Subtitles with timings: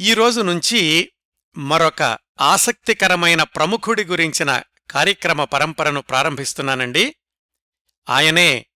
[0.00, 1.12] ఈరోజు నుంచి
[1.56, 7.16] మరొక ఆసక్తికరమైన ప్రముఖుడి గురించిన కార్యక్రమ పరంపరను ప్రారంభిస్తున్నానండి.
[8.08, 8.66] ఆయనే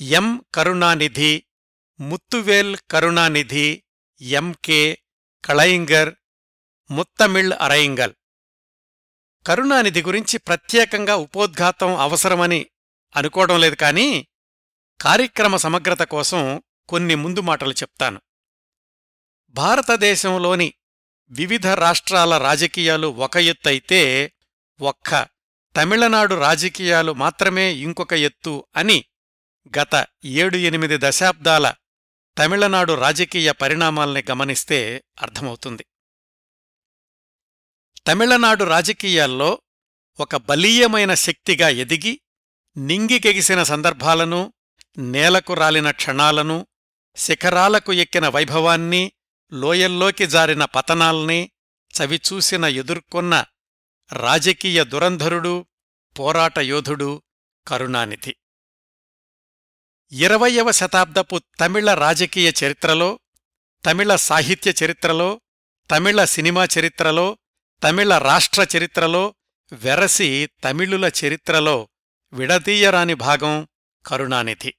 [0.00, 0.44] ఎం.
[0.54, 1.44] కరుణానిధి
[2.00, 3.82] ముత్తువేల్ కరుణానిధి
[4.20, 5.02] ఎంకే
[5.44, 6.14] కళయింగర్
[6.90, 8.12] ముత్తమిళ్ అరయింగల్.
[9.46, 12.66] కరుణానిధి గురించి ప్రత్యేకంగా ఉపోద్ఘాతం అవసరమని
[13.16, 14.28] అనుకోవడం లేదు కానీ
[15.00, 18.20] కార్యక్రమ సమగ్రత కోసం కొన్ని ముందు మాటలు చెప్తాను.
[19.54, 20.74] భారతదేశంలోని
[21.30, 24.32] వివిధ రాష్ట్రాల రాజకీయాలు ఒక ఎత్తైతే
[24.80, 25.28] ఒక్క
[25.76, 29.04] తమిళనాడు రాజకీయాలు మాత్రమే ఇంకొక ఎత్తు అని
[29.78, 31.74] గత ఏడు ఎనిమిది దశాబ్దాల
[32.38, 35.86] తమిళనాడు రాజకీయ పరిణామాల్ని గమనిస్తే అర్థమవుతుంది.
[38.06, 39.62] తమిళనాడు రాజకీయాల్లో
[40.20, 42.20] ఒక బలీయమైన శక్తిగా ఎదిగి
[42.76, 44.52] నింగికెగిసిన సందర్భాలను
[44.98, 46.66] నేలకు రాలిన క్షణాలను
[47.16, 49.12] శిఖరాలకు ఎక్కిన వైభవాన్ని
[49.52, 51.50] లోయల్లోకి జారిన పతనాల్ని
[51.94, 53.44] చవిచూసిన ఎదుర్కొన్న
[54.12, 55.66] రాజకీయ దురంధరుడు
[56.18, 57.22] పోరాట యోధుడు
[57.68, 58.36] కరుణానిధి.
[60.12, 63.20] ఇరవయవ శతాబ్దపు తమిళ రాజకీయ చరిత్రలో
[63.84, 65.40] తమిళ సాహిత్య చరిత్రలో
[65.90, 67.38] తమిళ సినిమా చరిత్రలో
[67.82, 69.34] తమిళ రాష్ట్ర చరిత్రలో
[69.72, 71.88] వెరసి తమిళుల చరిత్రలో
[72.32, 73.68] విడదీయరాని భాగం
[74.06, 74.74] కరుణానిధి.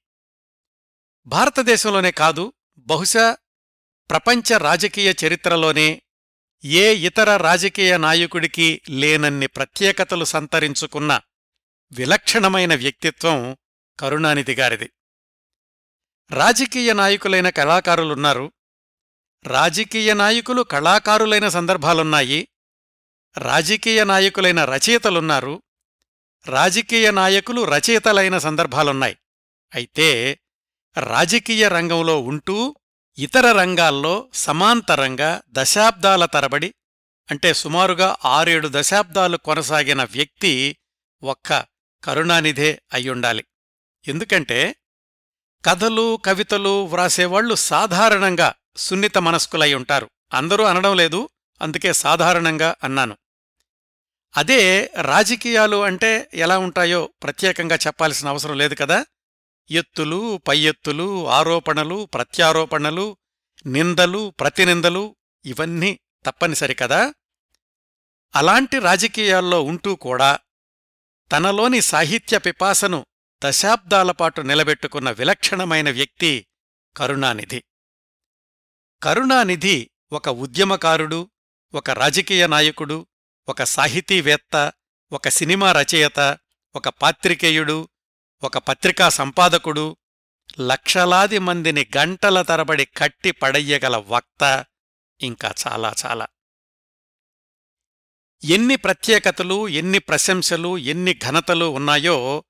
[1.26, 3.36] భారతదేశంలోనే కాదు బహుశా
[4.10, 6.02] ప్రపంచ రాజకీయ చరిత్రలోనే
[6.64, 11.20] ఏ ఇతర రాజకీయ నాయకుడికి లేనన్ని ప్రత్యేకతలు సంతరించుకున్న
[11.92, 13.56] విలక్షణమైన వ్యక్తిత్వం
[14.00, 14.90] కరుణానిధి గారిది.
[16.30, 18.52] రాజకీయ నాయకులైన కళాకారులున్నారు.
[19.46, 22.48] రాజకీయ నాయకులు కళాకారులైన సందర్భాలున్నాయి.
[23.38, 25.62] రాజకీయ నాయకులైన రచయితలున్నారు.
[26.46, 29.16] రాజకీయ నాయకులు రచయితలైన సందర్భాలున్నాయి.
[29.74, 30.38] అయితే
[31.00, 32.76] రాజకీయ రంగంలో ఉంటూ
[33.18, 36.74] ఇతర రంగాల్లో సమాంతరంగా దశాబ్దాల తరబడి
[37.30, 40.76] అంటే సుమారుగా ఆరేడు దశాబ్దాలు కొనసాగిన వ్యక్తి
[41.22, 41.64] ఒక్క
[42.04, 43.44] కరుణానిధే అయ్యుండాలి.
[44.08, 44.76] ఎందుకంటే
[45.64, 50.10] కథలు కవితలు వ్రాసేవాళ్ళు సాధారణంగా సున్నిత మనస్కులై ఉంటారు.
[50.34, 51.28] అందరూ అనడం లేదు
[51.62, 53.16] అందుకే సాధారణంగా అన్నాను.
[54.36, 59.04] అదే రాజకీయాలు అంటే ఎలా ఉంటాయో ప్రత్యేకంగా చెప్పాల్సిన అవసరం లేదు కదా?
[59.70, 63.16] ఎత్తులు పై ఎత్తులు ఆరోపణలు ప్రత్యారోపణలు
[63.66, 67.14] నిందలు ప్రతినిందలు ఇవన్నీ తప్పనిసరి కదా.
[68.34, 70.38] అలాంటి రాజకీయాల్లో ఉంటూ కూడా
[71.32, 73.06] తనలోని సాహిత్య పిపాసను
[73.44, 76.46] దశాబ్దాలపాటు నిలబెట్టుకున్న విలక్షణమైన వ్యక్తి
[76.96, 77.64] కరుణానిధి.
[79.02, 81.30] కరుణానిధి ఒక ఉద్యమకారుడు
[81.74, 83.06] ఒక రాజకీయ నాయకుడు
[83.48, 84.72] ఒక సాహితీవేత్త
[85.12, 86.38] ఒక సినిమా రచయిత
[86.76, 87.88] ఒక పాత్రికేయుడు
[88.42, 89.96] ఒక పత్రికా సంపాదకుడు
[90.60, 94.64] లక్షలాది మందిని గంటల తరబడి కట్టి పడయ్యగల వక్త
[95.20, 96.26] ఇంకా చాలా చాలా.
[98.44, 102.44] ఎన్ని ప్రత్యేకతలు ఎన్ని ప్రశంసలు ఎన్ని ఘనతలు ఉన్నాయో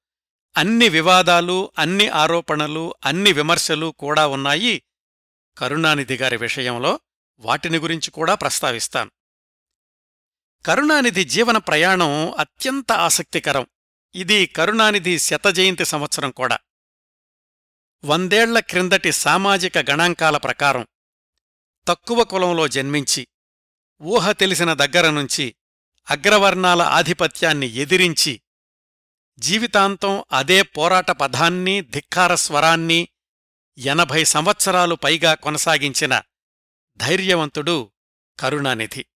[0.56, 4.82] అన్ని వివాదాలు అన్ని ఆరోపణలు అన్ని విమర్శలు కూడా ఉన్నాయి.
[5.58, 7.00] కరుణానిధి గారి విషయంలో
[7.38, 9.10] వాటిని గురించి కూడా ప్రస్తావిస్తాను.
[10.66, 13.66] కరుణానిధి జీవన ప్రయాణం అత్యంత ఆసక్తికరం.
[14.16, 16.58] ఇది కరుణానిధి శతజయంతి సంవత్సరం కూడా.
[18.04, 20.86] వందేళ్ళ క్రిందటి సామాజిక గణాంకాల ప్రకారం
[21.88, 23.28] తక్కువ కులంలో జన్మించి
[24.02, 25.56] ఊహ తెలిసిన దగ్గర నుంచి
[26.10, 28.42] అగ్రవర్ణాల ఆధిపత్యాన్ని ఎదిరించి
[29.38, 33.08] జీవితాంతం అదే పోరాట పదాన్ని ధిక్కారస్వరాన్ని
[33.78, 36.22] ఎనభై సంవత్సరాలు పైగా కొనసాగించిన
[36.96, 37.92] ధైర్యవంతుడు
[38.40, 39.06] కరుణానిధి.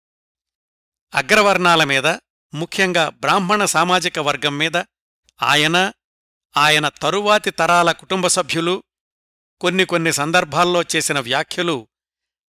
[1.14, 2.04] అగ్రవర్ణాల మీద
[2.54, 4.76] ముఖ్యంగా బ్రాహ్మణ సామాజిక వర్గం మీద
[5.42, 5.92] ఆయన
[6.56, 8.84] ఆయన తరువాతి తరాల కుటుంబ సభ్యులు
[9.60, 11.88] కొన్ని కొన్ని సందర్భాల్లో చేసిన వ్యాఖ్యలు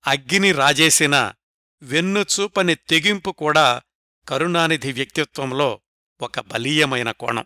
[0.07, 1.34] అగ్గిని రాజేసిన
[1.81, 3.81] వెన్నుచూపని తెగింపు కూడా
[4.28, 5.81] కరుణానిధి వ్యక్తిత్వంలో
[6.22, 7.45] ఒక బలీయమైన కోణం.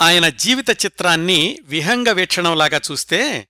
[0.00, 3.48] ఆయన జీవిత చిత్రాన్ని విహంగ వీక్షణంలాగా చూస్తే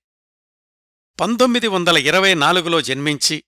[1.21, 3.45] పంతొమ్మిది వందల ఇరవై నాలుగులో జన్మించి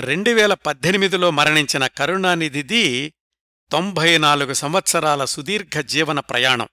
[0.00, 3.14] రెండువేల పద్దెనిమిదిలో మరణించిన కరుణానిధిది
[3.72, 6.68] తొంభై నాలుగు సంవత్సరాల సుదీర్ఘ జీవన ప్రయాణం.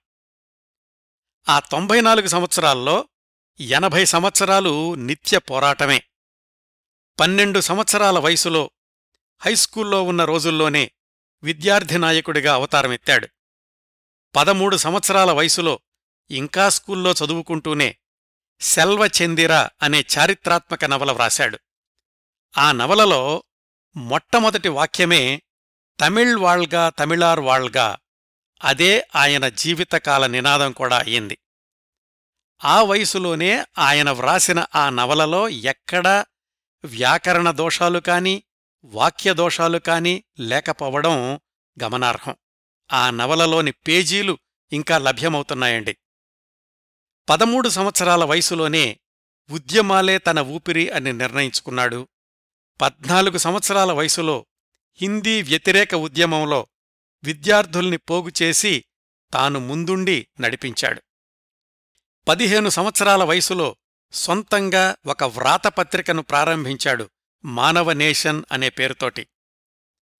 [1.48, 3.08] ఆ తొంభై నాలుగు సంవత్సరాల్లో
[3.60, 6.02] ఎనభై సంవత్సరాలు నిత్య పోరాటమే.
[7.20, 8.70] పన్నెండు సంవత్సరాల వయసులో
[9.40, 10.90] హైస్కూల్లో ఉన్న రోజుల్లోనే
[11.42, 13.28] విద్యార్థి నాయకుడిగా అవతారమెత్తాడు.
[14.36, 15.80] పదమూడు సంవత్సరాల వయసులో
[16.30, 17.96] ఇంకా స్కూల్లో చదువుకుంటూనే
[18.60, 21.58] సెల్వచెందిర అనే చారిత్రాత్మక నవల వ్రాశాడు.
[22.58, 23.44] ఆ నవలలో
[23.96, 25.42] మొట్టమొదటి వాక్యమే
[26.00, 27.96] తమిళ్ వాళ్గా తమిళార్ వాళ్గా
[28.64, 31.38] అదే ఆయన జీవితకాల నినాదం కూడా అయింది
[32.64, 36.26] ఆ వయసులోనే ఆయన వ్రాసిన ఆ నవలలో ఎక్కడా
[36.84, 38.42] వ్యాకరణ దోషాలు కాని
[38.84, 41.40] వాక్య దోషాలు కాని లేకపోవడం
[41.82, 42.36] గమనార్హం.
[42.92, 44.38] ఆ నవలలోని పేజీలు
[44.72, 45.96] ఇంకా లభ్యమవుతున్నాయండి.
[47.28, 49.00] పదమూడు సంవత్సరాల వయసులోనే
[49.50, 52.08] ఉద్యమాలే తన ఊపిరి అని నిర్ణయించుకున్నాడు
[52.80, 54.46] పద్నాలుగు సంవత్సరాల వయసులో
[55.00, 56.66] హిందీ వ్యతిరేక ఉద్యమంలో
[57.24, 58.84] విద్యార్థుల్ని పోగుచేసి
[59.32, 61.02] తాను ముందుండి నడిపించాడు.
[62.28, 63.76] పదిహేను సంవత్సరాల వయసులో
[64.12, 67.10] సొంతంగా ఒక వ్రాతపత్రికను ప్రారంభించాడు
[67.44, 69.28] మానవ నేషన్ అనే పేరుతోటి.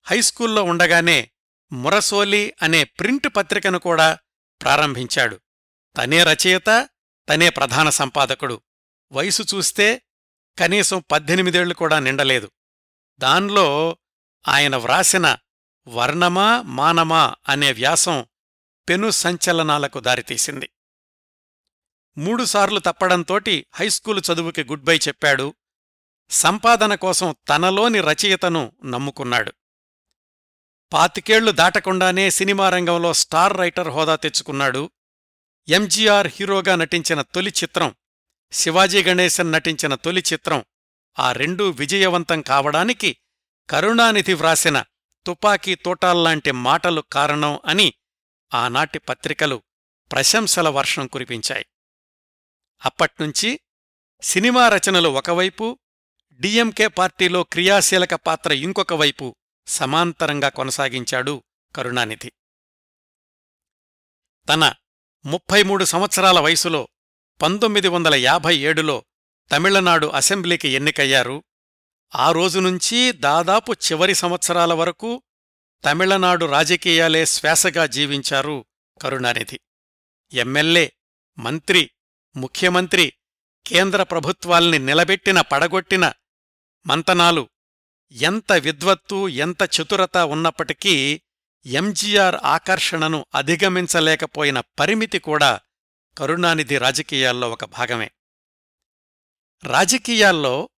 [0.04, 1.30] హైస్కూల్లో ఉండగానే
[1.72, 4.18] మురసోలి అనే ప్రింట్ పత్రికను కూడా
[4.62, 5.40] ప్రారంభించాడు.
[5.96, 6.88] తనే రచయిత
[7.28, 8.62] తనే ప్రధాన సంపాదకుడు.
[9.12, 10.02] వయసు చూస్తే
[10.58, 12.50] కనీసం పద్దెనిమిదేళ్ళు కూడా నిండలేదు.
[13.18, 13.98] దాన్లో
[14.48, 15.36] ఆయన వ్రాసిన
[15.88, 18.26] వర్ణమా మానమా అనే వ్యాసం
[18.88, 20.70] పెను సంచలనాలకు దారితీసింది.
[22.18, 25.54] మూడుసార్లు తప్పడంతోటి హైస్కూలు చదువుకి గుడ్ బై చెప్పాడు.
[26.30, 29.52] సంపాదన కోసం తనలోని రచయితను నమ్ముకున్నాడు.
[30.92, 34.90] పాతికేళ్ళు దాటకుండానే సినిమా రంగంలో స్టార్ రైటర్ హోదా తెచ్చుకున్నాడు.
[35.68, 37.94] ఎంజీఆర్ హీరోగా నటించిన తొలి చిత్రం
[38.54, 40.64] శివాజీ గణేశన్ నటించిన తొలి చిత్రం
[41.18, 43.16] ఆ రెండూ విజయవంతం కావడానికి
[43.70, 44.84] కరుణానిధి వ్రాసిన
[45.26, 47.94] తుపాకీ తోటాల్లాంటి మాటలు కారణం అని
[48.54, 49.62] ఆనాటి పత్రికలు
[50.12, 51.66] ప్రశంసల వర్షం కురిపించాయి.
[52.84, 53.60] అప్పట్నుంచి
[54.22, 55.78] సినిమా రచనలు ఒకవైపు
[56.40, 59.36] డిఎంకే పార్టీలో క్రియాశీలక పాత్ర ఇంకొక వైపు
[59.66, 61.42] సమాంతరంగా కొనసాగించాడు
[61.76, 62.32] కరుణానిధి.
[64.48, 64.74] తన
[65.26, 66.88] ముప్పై మూడు సంవత్సరాల వయసులో
[67.42, 69.04] పంతొమ్మిది వందల యాభై ఏడులో
[69.52, 71.44] తమిళనాడు అసెంబ్లీకి ఎన్నికయ్యారు.
[72.14, 75.22] ఆ రోజునుంచి దాదాపు చివరి సంవత్సరాల వరకు
[75.84, 78.64] తమిళనాడు రాజకీయాలే శ్వాసగా జీవించారు
[79.02, 79.60] కరుణానిధి.
[80.32, 80.92] ఎమ్మెల్యే
[81.38, 81.90] మంత్రి
[82.36, 83.12] ముఖ్యమంత్రి
[83.66, 86.12] కేంద్ర ప్రభుత్వాల్ని నిలబెట్టిన పడగొట్టిన
[86.86, 87.48] మంతనాలు
[88.12, 91.22] ఎంత విద్వత్తు ఎంత చతురత ఉన్నప్పటికీ
[91.66, 95.60] ఎంజీఆర్ ఆకర్షణను అధిగమించలేకపోయిన పరిమితి కూడా
[96.18, 98.10] కరుణానిధి రాజకీయాల్లో ఒక భాగమే.
[99.64, 100.70] రాజకీయాల్లో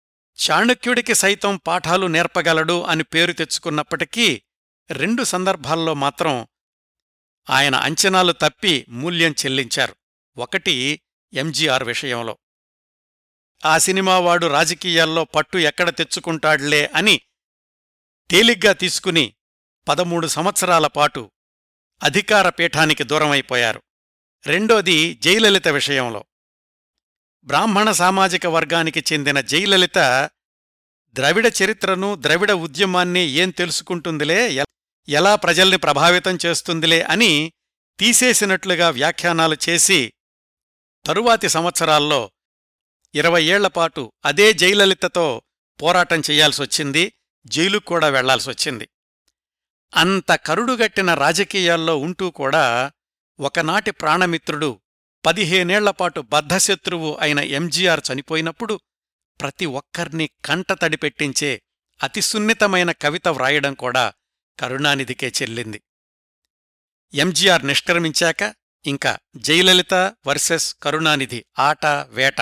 [0.50, 4.42] చాణక్యుడికి సైతం పాఠాలు నేర్పగలడు అని పేరు తెచ్చుకున్నప్పటికీ
[4.90, 6.46] రెండు సందర్భాల్లో మాత్రం
[7.50, 9.96] ఆయన అంచనాలు తప్పి మూల్యం చెల్లించారు.
[10.36, 11.02] ఒకటి
[11.32, 12.38] ఎంజీఆర్ విషయంలో.
[13.64, 17.20] ఆ సినిమావాడు రాజకీయాల్లో పట్టు ఎక్కడ తెచ్చుకుంటాడ్లే అని
[18.30, 19.34] తేలిగ్గా తీసుకుని
[19.88, 21.30] పదమూడు సంవత్సరాల పాటు
[22.02, 23.82] అధికార పీఠానికి దూరమైపోయారు.
[24.44, 26.20] రెండోది జయలలిత విషయంలో.
[27.46, 29.98] బ్రాహ్మణ సామాజిక వర్గానికి చెందిన జయలలిత
[31.16, 34.40] ద్రవిడ చరిత్రను ద్రవిడ ఉద్యమాన్ని ఏం తెలుసుకుంటుందిలే
[35.08, 37.52] ఎలా ప్రజల్ని ప్రభావితం చేస్తుందిలే అని
[37.98, 40.12] తీసేసినట్లుగా వ్యాఖ్యానాలు చేసి
[41.04, 42.30] తరువాతి సంవత్సరాల్లో
[43.14, 45.26] ఇరవై ఏళ్ళపాటు అదే జయలలితతో
[45.80, 47.04] పోరాటం చెయ్యాల్సొచ్చింది
[47.46, 48.86] జైలుకు కూడా వెళ్ళాల్సొచ్చింది
[49.92, 52.64] అంత కరుడుగట్టిన రాజకీయాల్లో ఉంటూ కూడా
[53.40, 54.80] ఒకనాటి ప్రాణమిత్రుడు
[55.26, 58.80] పదిహేనేళ్ళపాటు బద్ధశత్రువు అయిన ఎంజీఆర్ చనిపోయినప్పుడు
[59.40, 61.62] ప్రతి ఒక్కర్నీ కంటతడి పెట్టించే
[62.02, 64.12] అతి సున్నితమైన కవిత వ్రాయడం కూడా
[64.60, 65.82] కరుణానిధికే చెల్లింది.
[67.14, 68.54] ఎంజీఆర్ నిష్క్రమించాక
[68.86, 69.94] ఇంకా జయలలిత
[70.26, 72.40] వర్సెస్ కరుణానిధి ఆట వేట.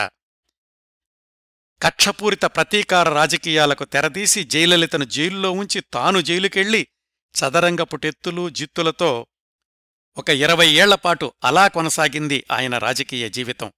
[1.83, 6.89] కక్షపూరిత ప్రతీకార రాజకీయాలకు తెరదీసి జయలలితను జైలులో ఉంచి తాను జైలుకెళ్ళి
[7.35, 9.27] చదరంగపు టెత్తులు జిత్తులతో
[10.17, 13.73] ఒక ఇరవై ఏళ్ళపాటు అలా కొనసాగింది ఆయన రాజకీయ జీవితం.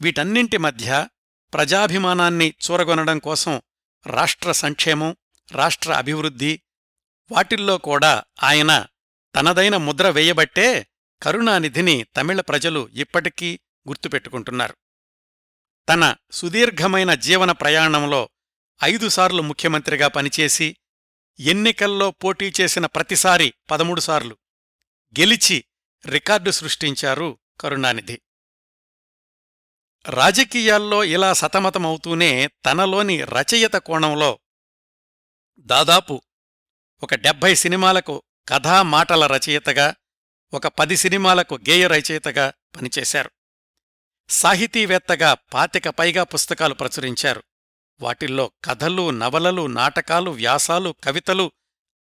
[0.00, 1.08] వీటన్నింటి మధ్య
[1.52, 3.62] ప్రజాభిమానాన్ని చూరగొనడం కోసం
[4.06, 5.16] రాష్ట్ర సంక్షేమం
[5.52, 6.60] రాష్ట్ర అభివృద్ధి
[7.30, 8.86] వాటిల్లో కూడా ఆయన
[9.36, 10.86] తనదైన ముద్ర వేయబట్టే
[11.22, 14.76] కరుణానిధిని తమిళ ప్రజలు ఇప్పటికీ గుర్తుపెట్టుకుంటున్నారు.
[15.88, 18.28] తన సుదీర్ఘమైన జీవన ప్రయాణంలో
[18.84, 20.76] ఐదుసార్లు ముఖ్యమంత్రిగా పనిచేసి
[21.40, 24.36] ఎన్నికల్లో పోటీ చేసిన ప్రతిసారి పదమూడుసార్లు
[25.20, 25.64] గెలిచి
[26.06, 28.20] రికార్డు సృష్టించారు కరుణానిధి.
[30.08, 34.38] రాజకీయాల్లో ఇలా సతమతమవుతూనే తనలోని రచయిత కోణంలో
[35.58, 36.22] దాదాపు
[37.02, 39.94] ఒక డెబ్భై సినిమాలకు కథామాటల రచయితగా
[40.54, 43.30] ఒక పది సినిమాలకు గేయ రచయితగా పనిచేశారు.
[44.28, 47.42] సాహితీవేత్తగా పాతిక పైగా పుస్తకాలు ప్రచురించారు.
[48.00, 51.52] వాటిల్లో కథలు నవలలు నాటకాలు వ్యాసాలు కవితలు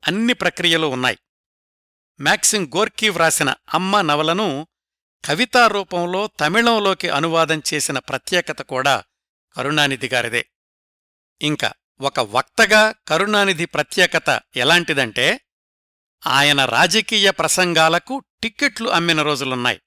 [0.07, 1.17] అన్ని ప్రక్రియలు ఉన్నాయి.
[2.21, 4.67] మ్యాక్సిమ్ గోర్కీ వ్రాసిన అమ్మ నవలను
[5.25, 9.03] కవితా రూపంలో తమిళంలోకి అనువాదం చేసిన ప్రత్యేకత కూడా
[9.55, 10.49] కరుణానిధి గారిదే.
[11.41, 15.41] ఇంకా ఒక వక్తగా కరుణానిధి ప్రత్యేకత ఎలాంటిదంటే
[16.27, 19.81] ఆయన రాజకీయ ప్రసంగాలకు టిక్కెట్లు అమ్మిన రోజులున్నాయి.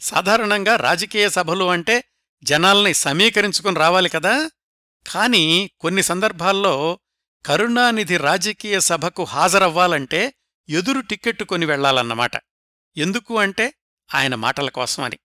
[0.00, 2.04] సాధారణంగా రాజకీయ సభలు అంటే
[2.42, 4.50] జనాల్ని సమీకరించుకుని రావాలి కదా?
[5.12, 7.00] కానీ కొన్ని సందర్భాల్లో
[7.46, 10.34] కరుణానిధి రాజకీయ సభకు హాజరవ్వాలంటే
[10.68, 12.32] ఎదురు టిక్కెట్టు కొని వెళ్ళాలన్నమాట
[12.96, 13.74] ఎందుకు అంటే
[14.14, 15.18] ఆయన మాటల కోసమని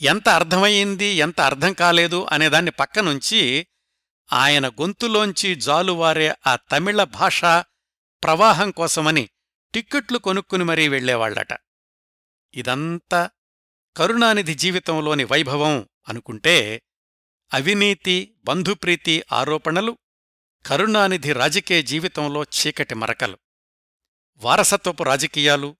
[0.00, 3.66] ఎంత అర్థమయ్యింది ఎంత అర్థం కాలేదు అనేదాన్ని పక్కనుంచి
[4.32, 7.44] ఆయన గొంతులోంచి జాలువారే ఆ తమిళ భాష
[8.22, 9.28] ప్రవాహం కోసమని
[9.74, 11.52] టిక్కెట్లు కొనుక్కుని మరీ వెళ్ళేవాళ్ళట
[12.54, 13.30] ఇదంతా
[13.96, 16.82] కరుణానిధి జీవితంలోని వైభవం అనుకుంటే
[17.54, 19.98] అవినీతి బంధుప్రీతి ఆరోపణలు
[20.66, 23.38] కరుణానిధి రాజకీయ జీవితంలో చీకటి మరకలు.
[24.40, 25.76] వారసత్వపు రాజకీయాలు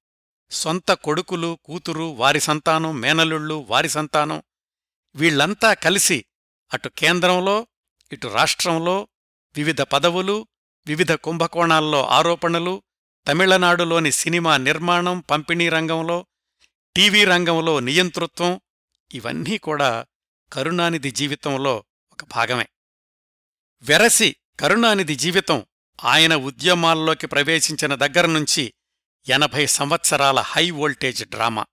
[0.51, 4.43] సొంత కొడుకులు కూతురు వారి సంతానం మేనలుళ్ళు వారి సంతానం
[5.15, 6.25] వీళ్ళంతా కలిసి
[6.73, 7.67] అటు కేంద్రంలో
[8.13, 9.09] ఇటు రాష్ట్రంలో
[9.57, 10.47] వివిధ పదవులు
[10.87, 12.83] వివిధ కుంభకోణాల్లో ఆరోపణలు
[13.27, 16.27] తమిళనాడులోని సినిమా నిర్మాణం పంపిణీ రంగంలో
[16.97, 18.61] టీవీ రంగంలో నియంతృత్వం
[19.13, 20.07] ఇవన్నీ కూడా
[20.53, 22.69] కరుణానిధి జీవితంలో ఒక భాగమే.
[23.83, 25.67] వెరసి కరుణానిధి జీవితం
[26.05, 28.75] ఆయన ఉద్యమాల్లోకి ప్రవేశించిన దగ్గరనుంచి
[29.29, 31.67] ఎనభై సంవత్సరాల హై వోల్టేజ్ డ్రామా.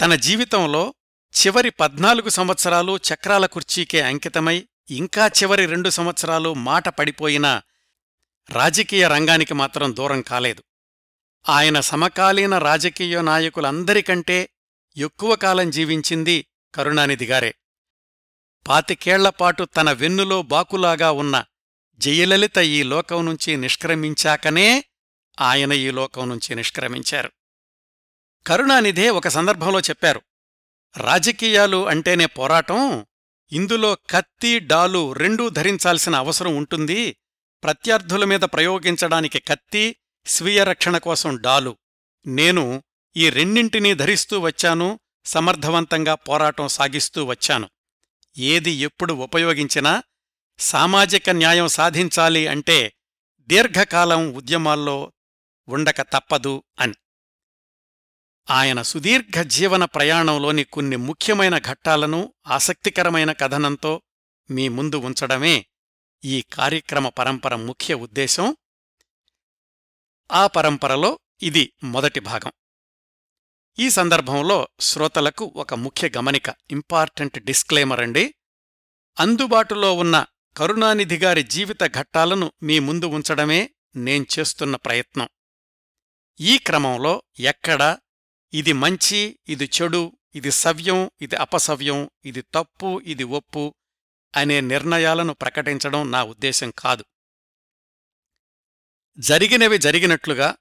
[0.00, 0.94] తన జీవితంలో
[1.34, 7.62] చివరి పద్నాలుగు సంవత్సరాలు చక్రాల కుర్చీకే అంకితమై ఇంకా చివరి రెండు సంవత్సరాలు మాట పడిపోయినా
[8.50, 10.62] రాజకీయ రంగానికి మాత్రం దూరం కాలేదు.
[11.48, 14.50] ఆయన సమకాలీన రాజకీయ నాయకులందరికంటే
[14.96, 17.54] ఎక్కువ కాలం జీవించింది కరుణానిధిగారే
[18.68, 21.44] పాతికేళ్ళపాటు తన వెన్నులో బాకులాగా ఉన్న
[22.00, 24.84] జయలలిత ఈ లోకం నుంచి నిష్క్రమించాకనే
[25.40, 27.32] ఆయన ఈ లోకం నుంచి నిష్క్రమించారు.
[28.46, 30.22] కరుణానిధే ఒక సందర్భంలో చెప్పారు
[30.96, 33.06] రాజకీయాలు అంటేనే పోరాటం
[33.52, 37.16] ఇందులో కత్తి డాలు రెండూ ధరించాల్సిన అవసరం ఉంటుంది.
[37.62, 41.78] ప్రత్యర్థుల మీద ప్రయోగించడానికి కత్తి స్వీయ రక్షణ కోసం డాలు.
[42.26, 42.82] నేను
[43.16, 47.70] ఈ రెండింటినీ ధరిస్తూ వచ్చాను సమర్థవంతంగా పోరాటం సాగిస్తూ వచ్చాను.
[48.38, 50.02] ఏది ఎప్పుడు ఉపయోగించినా
[50.60, 52.92] సామాజిక న్యాయం సాధించాలి అంటే
[53.40, 55.12] దీర్ఘకాలం ఉద్యమాల్లో
[55.68, 56.94] ఉండక తప్పదు అని.
[58.50, 64.02] ఆయన సుదీర్ఘ జీవన ప్రయాణంలోని కొన్ని ముఖ్యమైన ఘట్టాలను ఆసక్తికరమైన కథనంతో
[64.50, 65.66] మీ ముందు ఉంచడమే
[66.24, 68.56] ఈ కార్యక్రమ పరంపర ముఖ్య ఉద్దేశం.
[70.32, 72.52] ఆ పరంపరలో ఇది మొదటి భాగం.
[73.78, 78.34] ఈ సందర్భంలో శ్రోతలకు ఒక ముఖ్య గమనిక ఇంపార్టెంట్ డిస్క్లైమర్ అండి.
[79.20, 80.26] అందుబాటులో ఉన్న
[80.56, 85.28] కరుణానిధి గారి జీవిత ఘట్టాలను మీ ముందు ఉంచడమే నేను చేస్తున్న ప్రయత్నం.
[86.40, 87.98] ఈ క్రమంలో ఎక్కడా
[88.54, 93.74] ఇది మంచి ఇది చెడు ఇది సవ్యం ఇది అపసవ్యం ఇది తప్పు ఇది ఒప్పు
[94.36, 97.04] అనే నిర్ణయాలను ప్రకటించడం నా ఉద్దేశం కాదు.
[99.18, 100.56] జరిగినవి జరిగినట్లుగా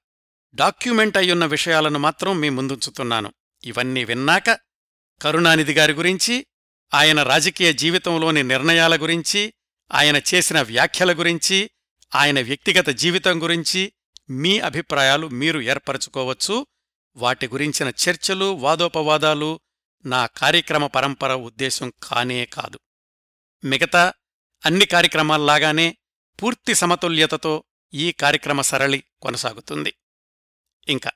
[0.55, 3.33] డాక్యుమెంట్ అయ్యున్న విషయాలను మాత్రం మీ ముందుంచుతున్నాను.
[3.63, 4.59] ఇవన్నీ విన్నాక
[5.21, 6.45] కరుణానిధి గారి గురించి
[6.93, 9.53] ఆయన రాజకీయ జీవితంలోని నిర్ణయాల గురించి
[9.91, 11.71] ఆయన చేసిన వ్యాఖ్యల గురించి
[12.15, 13.93] ఆయన వ్యక్తిగత జీవితం గురించి
[14.29, 16.67] మీ అభిప్రాయాలు మీరు ఏర్పరచుకోవచ్చు.
[17.15, 19.59] వాటి గురించిన చర్చలు వాదోపవాదాలు
[20.05, 22.79] నా కార్యక్రమ పరంపర ఉద్దేశం కానే కాదు.
[23.63, 24.13] మిగతా
[24.65, 25.97] అన్ని కార్యక్రమాల్లాగానే
[26.43, 29.93] పూర్తి సమతుల్యతతో ఈ కార్యక్రమ సరళి కొనసాగుతుంది.
[30.87, 31.11] ఇంకా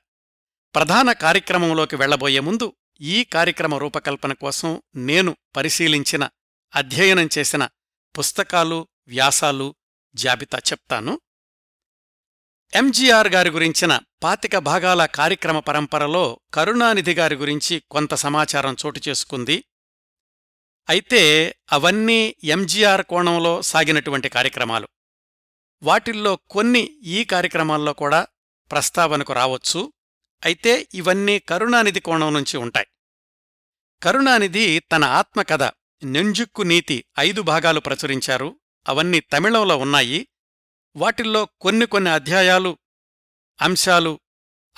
[0.74, 6.28] ప్రధాన కార్యక్రమంలోకి వెళ్ళబోయే ముందు ఈ కార్యక్రమ రూపకల్పన కోసం నేను పరిశీలించిన
[6.74, 7.68] అధ్యయనం చేసిన
[8.18, 9.74] పుస్తకాలు వ్యాసాలు
[10.14, 11.20] జాబితా చెప్తాను.
[12.74, 19.64] ఎంజీఆర్ గారి గురించిన పాతిక భాగాల కార్యక్రమ పరంపరలో కరుణానిధి గారి గురించి కొంత సమాచారం చోటు చేసుకుంది.
[20.88, 24.88] అయితే అవన్నీ ఎంజీఆర్ కోణంలో సాగినటువంటి కార్యక్రమాలు.
[25.82, 28.26] వాటిల్లో కొన్ని ఈ కార్యక్రమాల్లో కూడా
[28.70, 29.92] ప్రస్తావనకు రావచ్చు.
[30.44, 32.86] అయితే ఇవన్నీ కరుణానిధి కోణం నుంచి ఉంటాయి.
[34.02, 35.62] కరుణానిధి తన ఆత్మకథ
[36.04, 38.60] నెంజుక్కు నీతి ఐదు భాగాలు ప్రచురించారు.
[38.88, 40.28] అవన్నీ తమిళంలో ఉన్నాయి.
[40.96, 42.78] వాటిల్లో కొన్ని కొన్ని అధ్యాయాలు
[43.60, 44.20] అంశాలు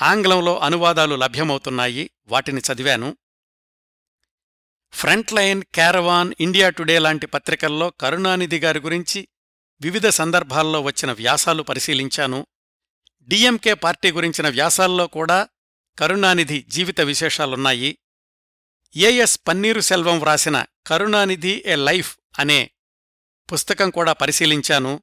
[0.02, 2.11] ఆంగ్లంలో అనువాదాలు లభ్యమవుతున్నాయి.
[2.28, 3.16] వాటిని చదివాను.
[4.92, 9.28] ఫ్రంట్లైన్ క్యారవాన్ ఇండియా టుడే లాంటి పత్రికల్లో కరుణానిధి గారి గురించి
[9.80, 12.47] వివిధ సందర్భాల్లో వచ్చిన వ్యాసాలు పరిశీలించాను.
[13.28, 15.49] డిఎంకే పార్టీ గురించిన వ్యాసాల్లో కూడా
[15.99, 17.99] కరుణానిధి జీవిత విశేషాలున్నాయి.
[18.99, 22.71] ఏఎస్ పన్నీరు సెల్వం వ్రాసిన కరుణానిధి ఏ లైఫ్ అనే
[23.53, 25.03] పుస్తకం కూడా పరిశీలించాను.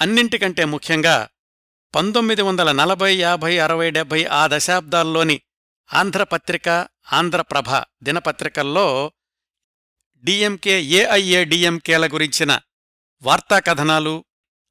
[0.00, 1.28] అన్నింటికంటే ముఖ్యంగా
[1.94, 5.40] పంతొమ్మిది వందల నలభై యాభై అరవై డెబ్బై ఆ దశాబ్దాల్లోని
[5.94, 6.68] ఆంధ్రపత్రిక
[7.12, 7.70] ఆంధ్రప్రభ
[8.02, 9.12] దినపత్రికల్లో
[10.24, 12.60] డిఎంకే ఏఐఏ డిఎంకేల గురించిన
[13.22, 14.24] వార్తాకథనాలు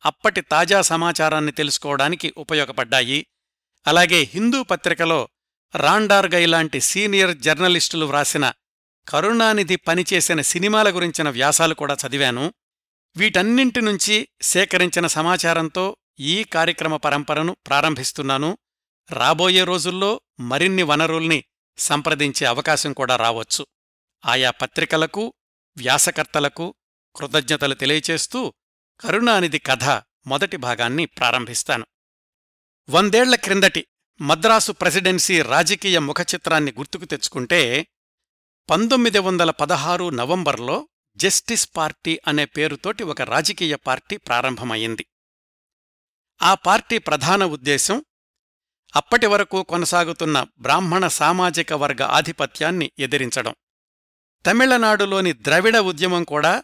[0.06, 3.28] అప్పటి తాజా సమాచారాన్ని తెలుసుకోవడానికి ఉపయోగపడ్డాయి.
[3.88, 5.30] అలాగే హిందూ పత్రికలో
[5.76, 8.54] రాండార్గై లాంటి సీనియర్ జర్నలిస్టులు వ్రాసిన
[9.10, 12.54] కరుణానిధి పనిచేసిన సినిమాల గురించిన వ్యాసాలు కూడా చదివాను.
[13.18, 18.58] వీటన్నింటి నుంచి సేకరించిన సమాచారంతో ఈ కార్యక్రమ పరంపరను ప్రారంభిస్తున్నాను.
[19.12, 21.44] రాబోయే రోజుల్లో మరిన్ని వనరుల్ని
[21.78, 23.68] సంప్రదించే అవకాశం కూడా రావచ్చు.
[24.26, 25.34] ఆయా పత్రికలకు
[25.78, 26.76] వ్యాసకర్తలకు
[27.16, 28.54] కృతజ్ఞతలు తెలియచేస్తూ
[29.00, 29.84] కరుణానిధి కథ
[30.28, 31.86] మొదటి భాగాన్ని ప్రారంభిస్తాను.
[32.90, 33.88] వందేళ్ళ క్రిందటి
[34.22, 37.88] మద్రాసు ప్రెసిడెన్సీ రాజకీయ ముఖచిత్రాన్ని గుర్తుకు తెచ్చుకుంటే
[38.70, 45.06] పంతొమ్మిది వందల పదహారు నవంబర్లో జస్టిస్ పార్టీ అనే పేరుతోటి ఒక రాజకీయ పార్టీ ప్రారంభమయ్యింది.
[46.42, 48.06] ఆ పార్టీ ప్రధాన ఉద్దేశం
[48.96, 53.56] అప్పటి వరకు కొనసాగుతున్న బ్రాహ్మణ సామాజిక వర్గ ఆధిపత్యాన్ని ఎదిరించడం.
[54.46, 56.64] తమిళనాడులోని ద్రవిడ ఉద్యమం కూడా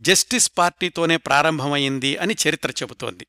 [0.00, 3.26] జస్టిస్ పార్టీతోనే ప్రారంభమైంది అని చరిత్ర చెబుతోంది.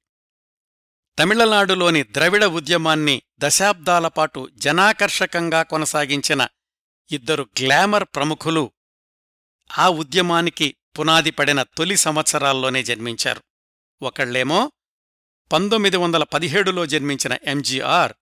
[1.20, 6.48] తమిళనాడులోని ద్రవిడ ఉద్యమాన్ని దశాబ్దాలపాటు జనాకర్షకంగా కొనసాగించిన
[7.12, 8.72] ఇద్దరు గ్లామర్ ప్రముఖులు
[9.78, 13.44] ఆ ఉద్యమానికి పునాది పడిన తొలి సంవత్సరాల్లోనే జన్మించారు.
[14.02, 14.72] ఒకళ్ళేమో
[15.52, 18.14] పంతొమ్మిది వందల పదిహేడులో జన్మించిన ఎంజీఆర్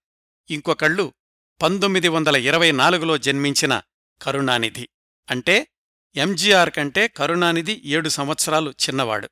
[0.50, 1.14] ఇంకొకళ్ళు
[1.62, 3.82] పంతొమ్మిది వందల ఇరవై నాలుగులో జన్మించిన
[4.22, 4.90] కరుణానిధి.
[5.30, 5.68] అంటే
[6.16, 9.30] ఎంజీఆర్ కంటే కరుణానిధి ఏడు సంవత్సరాలు చిన్నవాడు.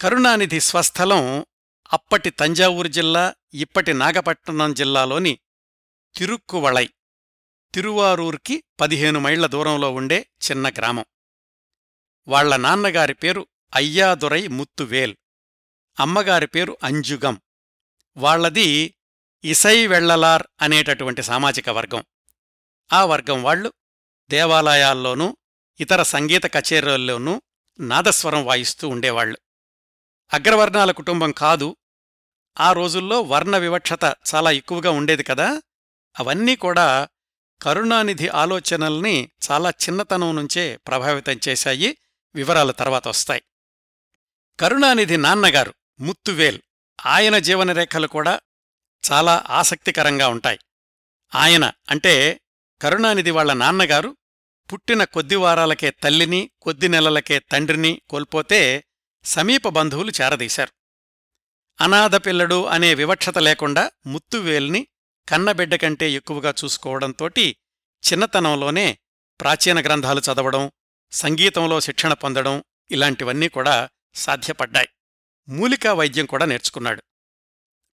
[0.00, 1.46] కరుణానిధి స్వస్థలం
[1.94, 5.38] అప్పటి తంజావూరు జిల్లా ఇప్పటి నాగపట్నం జిల్లాలోని
[6.16, 6.90] తిరుక్కువళై
[7.74, 11.04] తిరువారూర్కి పదిహేను మైళ్ళ దూరంలో ఉండే చిన్న గ్రామం.
[12.28, 15.16] వాళ్ళ నాన్నగారి పేరు అయ్యాదురై ముత్తువేల్
[16.00, 17.42] అమ్మగారి పేరు అంజుగం.
[18.16, 18.94] వాళ్ళది
[19.44, 22.04] ఇసై వెళ్ళలార్ అనేటటువంటి సామాజిక వర్గం.
[22.92, 23.72] ఆ వర్గం వాళ్ళు
[24.30, 25.36] దేవాలయాల్లోనూ
[25.80, 27.42] ఇతర సంగీత కచేరీల్లోనూ
[27.80, 29.38] నాదస్వరం వాయిస్తూ ఉండేవాళ్ళు
[30.32, 31.76] అగ్రవర్ణాల కుటుంబం కాదు
[32.60, 35.62] ఆ రోజుల్లో వర్ణ వివక్షత చాలా ఎక్కువగా ఉండేది కదా.
[36.18, 37.08] అవన్నీ కూడా
[37.62, 41.98] కరుణానిధి ఆలోచనల్ని చాలా చిన్నతనం నుంచే ప్రభావితం చేశాయి.
[42.34, 43.42] వివరాల తర్వాత వస్తాయి.
[44.60, 46.60] కరుణానిధి నాన్నగారు ముత్తువేల్
[47.06, 48.40] ఆయన జీవనరేఖలు కూడా
[49.12, 50.58] చాలా ఆసక్తికరంగా ఉంటాయి.
[51.34, 52.40] ఆయన అంటే
[52.82, 54.16] కరుణానిధి వాళ్ళ నాన్నగారు
[54.72, 58.84] పుట్టిన కొద్ది వారాలకే తల్లిని కొద్ది నెలలకే తండ్రిని కోల్పోతే
[59.24, 60.83] సమీప బంధువులు చేరదీశారు.
[61.80, 64.86] అనాథ పిల్లడు అనే వివక్షత లేకుండా ముత్తువేల్ని
[65.28, 67.56] కన్నబిడ్డ కంటే ఎక్కువగా చూసుకోవడంతోటి
[68.12, 68.98] చిన్నతనంలోనే
[69.40, 70.72] ప్రాచీన గ్రంథాలు చదవడం
[71.12, 74.88] సంగీతంలో శిక్షణ పొందడం ఇలాంటివన్నీ కూడా సాధ్యపడ్డాయి.
[75.48, 77.02] మూలికా వైద్యం కూడా నేర్చుకున్నాడు.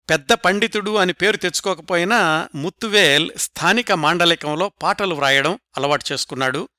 [0.09, 6.69] పెద్ద పండితుడు అని పేరు తెచ్చుకోకపోయినా ముత్తువేల్ స్థానిక మాండలికంలో పాటలు వ్రాయడం అలవాటు చేసుకున్నాడు.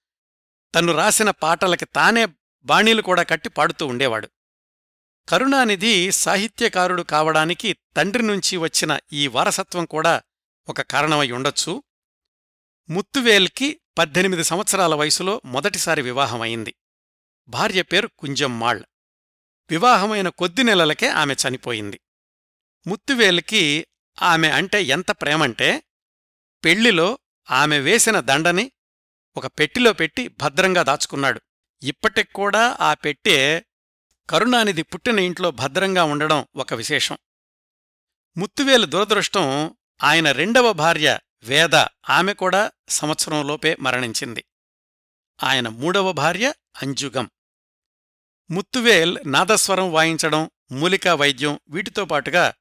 [0.75, 2.27] తను రాసిన పాటలకి తానే
[2.65, 4.29] బాణీలు కూడా కట్టి పాడుతూ ఉండేవాడు.
[5.29, 10.23] కరుణానిధి సాహిత్యకారుడు కావడానికి తండ్రి నుంచి వచ్చిన ఈ వారసత్వం కూడా
[10.69, 11.83] ఒక కారణమై ఉండొచ్చు.
[12.91, 16.75] ముత్తువేల్కి పద్దెనిమిది సంవత్సరాల వయసులో మొదటిసారి వివాహమైంది.
[17.49, 18.83] భార్య పేరు కుంజమ్మాళ్.
[19.71, 22.01] వివాహమైన కొద్ది నెలలకే ఆమె చనిపోయింది.
[22.87, 23.87] ముత్తువేలుకి
[24.23, 25.83] ఆమె అంటే ఎంత ప్రేమంటే
[26.65, 27.19] పెళ్ళిలో
[27.51, 28.73] ఆమె వేసిన దండని
[29.37, 31.41] ఒక పెట్టిలో పెట్టి భద్రంగా దాచుకున్నాడు.
[31.83, 33.67] ఇప్పటిక్కూడా ఆ పెట్టే
[34.31, 37.19] కరుణానిధి పుట్టిన ఇంట్లో భద్రంగా ఉండడం ఒక విశేషం.
[38.37, 41.75] ముత్తువేలు దురదృష్టం ఆయన రెండవ భార్య వేద
[42.11, 44.45] ఆమె కూడా సంవత్సరంలోపే మరణించింది.
[45.43, 47.31] ఆయన మూడవ భార్య అంజుగం.
[48.51, 52.55] ముత్తువేల్ నాదస్వరం వాయించడం మూలికా వైద్యం వీటితో పాటుగా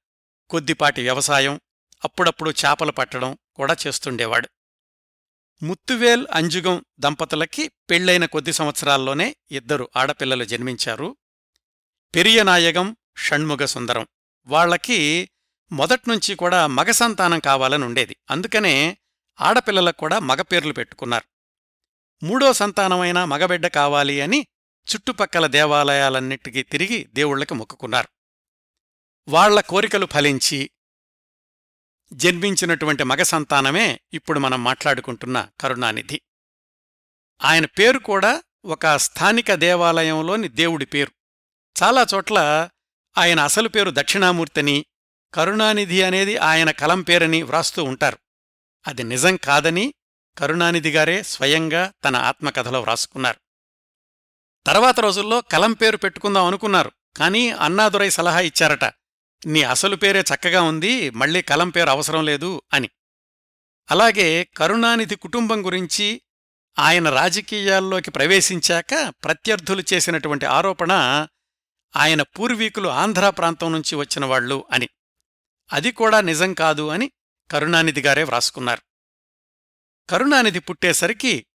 [0.49, 1.61] కొద్దిపాటి వ్యవసాయం
[2.03, 4.49] అప్పుడప్పుడు చేపలు పట్టడం కూడా చేస్తుండేవాడు.
[5.63, 11.17] ముత్తువేల్ అంజుగం దంపతులకి పెళ్ళైన కొద్ది సంవత్సరాల్లోనే ఇద్దరు ఆడపిల్లలు జన్మించారు.
[12.15, 14.07] పెరియనాయగం షణ్ముగ సుందరం.
[14.45, 15.29] వాళ్ళకి
[15.71, 18.17] మొదట్నుంచి కూడా మగ సంతానం కావాలని ఉండేది.
[18.29, 18.97] అందుకనే
[19.41, 21.23] ఆడపిల్లలకు కూడా మగపేర్లు పెట్టుకున్నారు.
[22.25, 24.47] మూడో సంతానమైన మగబిడ్డ కావాలి అని
[24.95, 28.07] చుట్టుపక్కల దేవాలయాలన్నిటికీ తిరిగి దేవుళ్ళకి మొక్కుకున్నారు.
[29.27, 30.71] వాళ్ళ కోరికలు ఫలించి
[32.13, 36.21] జన్మించినటువంటి మగ సంతానమే ఇప్పుడు మనం మాట్లాడుకుంటున్న కరుణానిధి.
[37.43, 41.18] ఆయన పేరు కూడా ఒక స్థానిక దేవాలయంలోని దేవుడి పేరు.
[41.83, 42.69] చాలా చోట్ల
[43.17, 44.85] ఆయన అసలు పేరు దక్షిణామూర్తిని
[45.33, 48.17] కరుణానిధి అనేది ఆయన కలం పేరని వ్రాస్తూ ఉంటారు.
[48.87, 49.93] అది నిజం కాదని
[50.37, 53.39] కరుణానిధిగారే స్వయంగా తన ఆత్మకథలో వ్రాసుకున్నారు.
[54.65, 58.83] తర్వాత రోజుల్లో కలం పేరు పెట్టుకుందాం అనుకున్నారు కానీ అన్నాదురై సలహా ఇచ్చారట
[59.45, 62.89] నీ అసలు పేరే చక్కగా ఉంది మళ్ళీ కలం పేరు అవసరం లేదు అని.
[63.91, 66.21] అలాగే కరుణానిధి కుటుంబం గురించి
[66.79, 70.93] ఆయన రాజకీయాల్లోకి ప్రవేశించాక ప్రత్యర్థులు చేసినటువంటి ఆరోపణ
[71.95, 74.89] ఆయన పూర్వీకులు ఆంధ్రా ప్రాంతం నుంచి వచ్చినవాళ్ళు అని.
[75.73, 77.11] అది కూడా నిజం కాదు అని
[77.51, 78.81] కరుణానిధిగారే వ్రాసుకున్నారు.
[80.09, 81.45] కరుణానిధి పుట్టేసరికి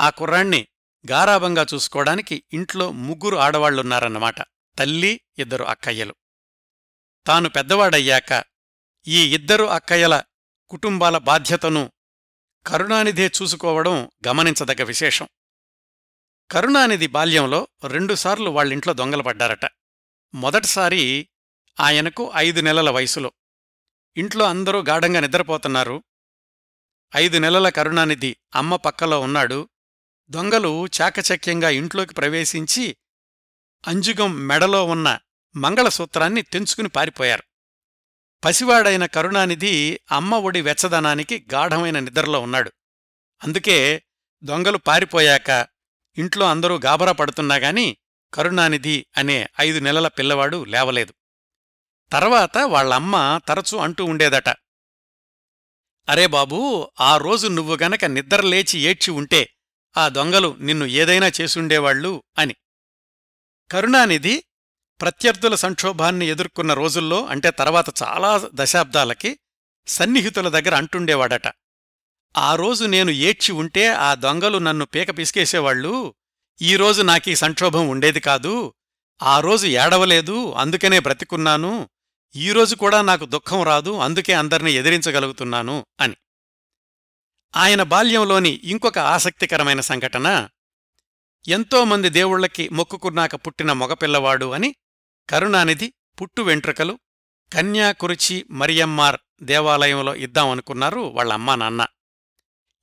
[0.00, 0.66] ఆ కుర్రాణ్ణి
[1.10, 4.40] గారాబంగా చూసుకోవడానికి ఇంట్లో ముగ్గురు ఆడవాళ్ళున్నారన్నమాట
[4.78, 6.14] తల్లి ఇద్దరు అక్కయ్యలు.
[7.26, 8.44] తాను పెద్దవాడయ్యాక
[9.06, 10.22] ఈ ఇద్దరు అక్కయ్యల
[10.68, 11.92] కుటుంబాల బాధ్యతను
[12.66, 15.28] కరుణానిధే చూసుకోవడం గమనించదగ్గ విశేషం.
[16.50, 19.68] కరుణానిధి బాల్యంలో రెండుసార్లు వాళ్ళింట్లో దొంగలపడ్డారట.
[20.34, 21.28] మొదటిసారి
[21.80, 23.32] ఆయనకు ఐదు నెలల వయసులో.
[24.16, 26.04] ఇంట్లో అందరూ గాఢంగా నిద్రపోతున్నారు.
[27.16, 29.68] ఐదు నెలల కరుణానిధి అమ్మ పక్కలో ఉన్నాడు.
[30.30, 32.96] దొంగలు చాకచక్యంగా ఇంట్లోకి ప్రవేశించి
[33.86, 35.18] అంజుగం మెడలో ఉన్న
[35.56, 37.42] మంగళసూత్రాన్ని తెంచుకుని పారిపోయారు.
[38.44, 42.72] పసివాడైన కరుణానిధి అమ్మ ఒడి వెచ్చదనానికి గాఢమైన నిద్రలో ఉన్నాడు.
[43.44, 44.02] అందుకే
[44.44, 45.75] దొంగలు పారిపోయాక
[46.18, 47.96] ఇంట్లో అందరూ గాబరా పడుతున్నాగాని
[48.34, 51.14] కరుణానిధి అనే ఐదు నెలల పిల్లవాడు లేవలేదు.
[52.12, 54.48] తర్వాత వాళ్ళమ్మ తరచూ అంటూ ఉండేదట.
[56.08, 59.54] అరే బాబూ ఆ రోజు నువ్వు గనక నిద్రలేచి ఏడ్చి ఉంటే
[59.96, 62.54] ఆ దొంగలు నిన్ను ఏదైనా చేసుండేవాళ్ళు అని.
[63.70, 64.44] కరుణానిధి
[65.00, 69.38] ప్రత్యర్థుల సంక్షోభాన్ని ఎదుర్కొన్న రోజుల్లో అంటే తర్వాత చాలా దశాబ్దాలకి
[69.86, 71.48] సన్నిహితుల దగ్గర అంటుండేవాడట.
[72.38, 76.14] ఆ రోజు నేను ఏడ్చి ఉంటే ఆ దొంగలు నన్ను పీక పిసికేసేవాళ్ళు.
[76.62, 78.74] ఈరోజు నాకీ సంక్షోభం ఉండేది కాదు.
[79.22, 81.88] ఆ రోజు ఏడవలేదు అందుకనే బ్రతికున్నాను.
[82.36, 86.16] ఈరోజు కూడా నాకు దుఃఖం రాదు అందుకే అందర్నీ ఎదిరించగలుగుతున్నాను అని.
[87.56, 90.48] ఆయన బాల్యంలోని ఇంకొక ఆసక్తికరమైన సంఘటన
[91.48, 94.74] ఎంతోమంది దేవుళ్ళకి మొక్కుకున్నాక పుట్టిన మగపిల్లవాడు అని
[95.30, 96.98] కరుణానిధి పుట్టు వెంట్రుకలు
[97.52, 101.86] కన్యాకురుచి మరియమ్మార్ దేవాలయంలో ఇద్దామనుకున్నారు వాళ్ళ అమ్మా నాన్న.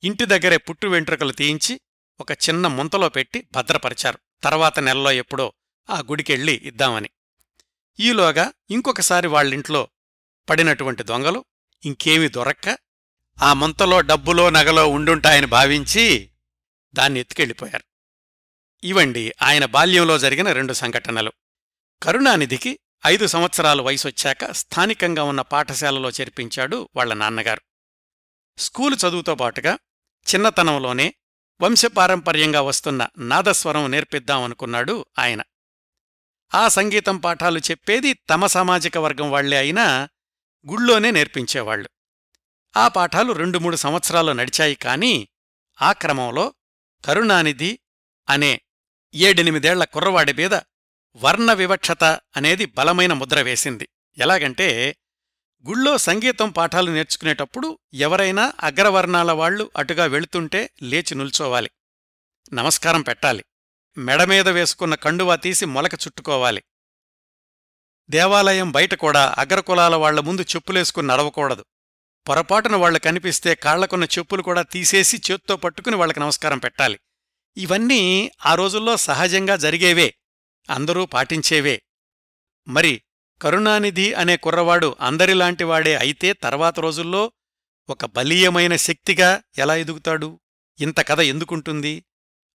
[0.04, 1.80] ఇంటి దగ్గరే పుట్టు వెంట్రుకలు తీయించి
[2.20, 4.18] ఒక చిన్న ముంతలో పెట్టి భద్రపరిచారు.
[4.42, 5.52] తర్వాత నెలలో ఎప్పుడో
[5.90, 7.10] ఆ గుడికెళ్ళి ఇద్దామని.
[8.00, 9.88] ఈలోగా ఇంకొకసారి వాళ్ళింట్లో
[10.48, 11.44] పడినటువంటి దొంగలు
[11.84, 12.78] ఇంకేమీ దొరక్క
[13.42, 16.30] ఆ ముంతలో డబ్బులో నగలో ఉండుంటాయని భావించి
[16.94, 17.84] దాన్ని ఎత్తుకెళ్ళిపోయారు.
[18.84, 21.32] ఇవండి ఆయన బాల్యంలో జరిగిన రెండు సంఘటనలు.
[22.02, 27.60] కరుణానిధికి ఐదు సంవత్సరాలు వయసొచ్చాక స్థానికంగా ఉన్న పాఠశాలలో చేర్పించాడు వాళ్ళ నాన్నగారు.
[28.58, 29.78] స్కూలు చదువుతో పాటుగా
[30.34, 31.14] చిన్నతనంలోనే
[31.60, 35.42] వంశపారంపర్యంగా వస్తున్న నాదస్వరం నేర్పిద్దామనుకున్నాడు ఆయన.
[36.54, 40.08] ఆ సంగీతం పాఠాలు చెప్పేది తమ సామాజిక వర్గం వాళ్ళే అయినా
[40.70, 41.90] గుళ్ళోనే నేర్పించేవాళ్ళు.
[42.76, 45.28] ఆ పాఠాలు రెండు మూడు సంవత్సరాలు నడిచాయి కాని
[45.82, 46.54] ఆ క్రమంలో
[47.04, 47.78] కరుణానిధి
[48.28, 48.60] అనే
[49.14, 50.54] ఏడెనిమిదేళ్ళ కుర్రవాడి మీద
[51.16, 52.04] వర్ణ వివక్షత
[52.36, 53.88] అనేది బలమైన ముద్ర వేసింది.
[54.18, 54.96] ఎలాగంటే
[55.68, 61.70] గుళ్ళో సంగీతం పాఠాలు నేర్చుకునేటప్పుడు ఎవరైనా అగ్రవర్ణాల వాళ్ళు అటుగా వెళుతుంటే లేచి నిల్చోవాలి.
[62.52, 63.44] నమస్కారం పెట్టాలి.
[63.98, 66.62] మెడమీద వేసుకున్న కండువా తీసి మొలక చుట్టుకోవాలి.
[68.10, 71.64] దేవాలయం బయట కూడా అగ్రకులాల వాళ్ళ ముందు చెప్పులేసుకుని నడవకూడదు.
[72.28, 77.00] పొరపాటున వాళ్ళు కనిపిస్తే కాళ్ళకున్న చెప్పులు కూడా తీసేసి చేత్తో పట్టుకుని వాళ్ళకి నమస్కారం పెట్టాలి.
[77.56, 80.14] ఇవన్నీ ఆ రోజుల్లో సహజంగా జరిగేవే.
[80.70, 81.82] అందరూ పాటించేవే.
[82.68, 83.02] మరి
[83.42, 87.32] కరుణానిధి అనే కుర్రవాడు అందరిలాంటివాడే అయితే తర్వాత రోజుల్లో
[87.88, 90.40] ఒక బలీయమైన శక్తిగా ఎలా ఎదుగుతాడు?
[90.80, 92.04] ఇంత కథ ఎందుకుంటుంది?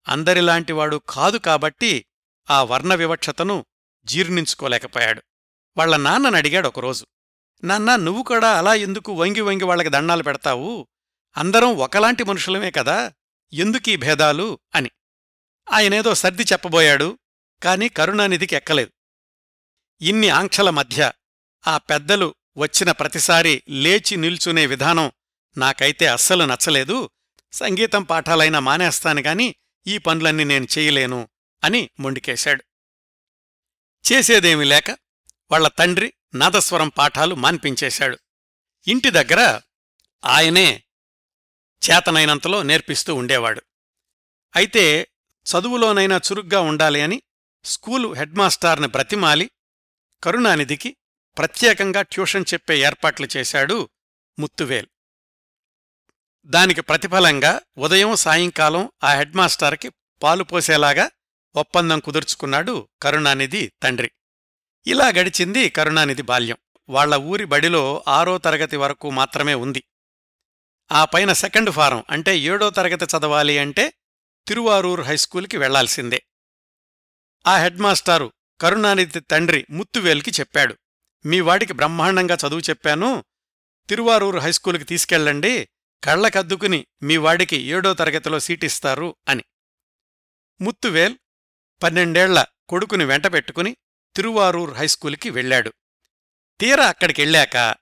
[0.07, 2.05] అందరిలాంటివాడు కాదు కాబట్టి
[2.49, 3.65] ఆ వర్ణ వివక్షతను
[4.05, 5.23] జీర్ణించుకోలేకపోయాడు.
[5.77, 7.05] వాళ్ళ నాన్నని అడిగాడు ఒకరోజు
[7.63, 10.87] నాన్నా నువ్వు కూడా అలా ఎందుకు వంగి వంగి వాళ్ళకి దండాలు పెడతావు?
[11.37, 13.13] అందరం ఒకలాంటి మనుషులమే కదా
[13.53, 14.59] ఎందుకీ భేదాలు?
[14.75, 14.91] అని.
[15.71, 17.19] ఆయనేదో సర్ది చెప్పబోయాడు
[17.63, 18.91] కాని కరుణానిధికి ఎక్కలేదు.
[20.01, 21.11] ఇన్ని ఆంక్షల మధ్య
[21.67, 25.11] ఆ పెద్దలు వచ్చిన ప్రతిసారి లేచి నిల్చునే విధానం
[25.57, 27.09] నాకైతే అస్సలు నచ్చలేదు.
[27.51, 29.55] సంగీతం పాఠాలైనా మానేస్తాను గాని
[29.87, 31.29] ఈ పనులన్నీ నేను చేయలేను
[31.63, 32.63] అని మొండికేశాడు.
[34.11, 34.91] చేసేదేమీ లేక
[35.51, 38.19] వాళ్ళ తండ్రి నాదస్వరం పాఠాలు మాన్పించేశాడు.
[38.87, 39.61] ఇంటి దగ్గర
[40.25, 40.83] ఆయనే
[41.89, 43.61] చేతనైనంతలో నేర్పిస్తూ ఉండేవాడు.
[44.55, 45.07] అయితే
[45.45, 47.21] చదువులోనైనా చురుగ్గా ఉండాలి అని
[47.65, 49.51] స్కూలు హెడ్మాస్టార్ని బ్రతిమాలి
[50.23, 50.97] కరుణానిధికి
[51.37, 53.89] ప్రత్యేకంగా ట్యూషన్ చెప్పే ఏర్పాట్లు చేశాడు
[54.39, 54.87] ముత్తువేల్.
[56.45, 59.91] దానికి ప్రతిఫలంగా ఉదయం సాయంకాలం ఆ హెడ్మాస్టర్కి
[60.23, 61.11] పాలు పోసేలాగా
[61.55, 64.11] ఒప్పందం కుదుర్చుకున్నాడు కరుణానిధి తండ్రి.
[64.87, 66.57] ఇలా గడిచింది కరుణానిధి బాల్యం.
[66.89, 69.83] వాళ్ళ ఊరి బడిలో ఆరో తరగతి వరకు మాత్రమే ఉంది.
[70.91, 73.93] ఆ పైన సెకండ్ ఫారం అంటే ఏడో తరగతి చదవాలి అంటే
[74.47, 76.23] తిరువారూర్ హైస్కూల్కి వెళ్ళాల్సిందే.
[77.47, 80.75] ఆ హెడ్మాస్టారు కరుణానిధి తండ్రి ముత్తువేల్కి చెప్పాడు.
[81.25, 83.23] మీ వాడికి బ్రహ్మాండంగా చదువు చెప్పాను.
[83.89, 85.69] తిరువారూరు హైస్కూలుకి తీసుకెళ్ళండి.
[86.03, 89.43] కళ్ళకద్దుకుని మీ వాడికి ఏడో తరగతిలో సీటిస్తారు అని.
[90.61, 91.15] ముత్తువేల్
[91.83, 93.77] పన్నెండేళ్ళ కొడుకుని వెంటపెట్టుకుని
[94.15, 95.73] తిరువారూర్ హైస్కూలుకి వెళ్ళాడు.
[96.59, 97.75] తీరా అక్కడికెళ్ళాక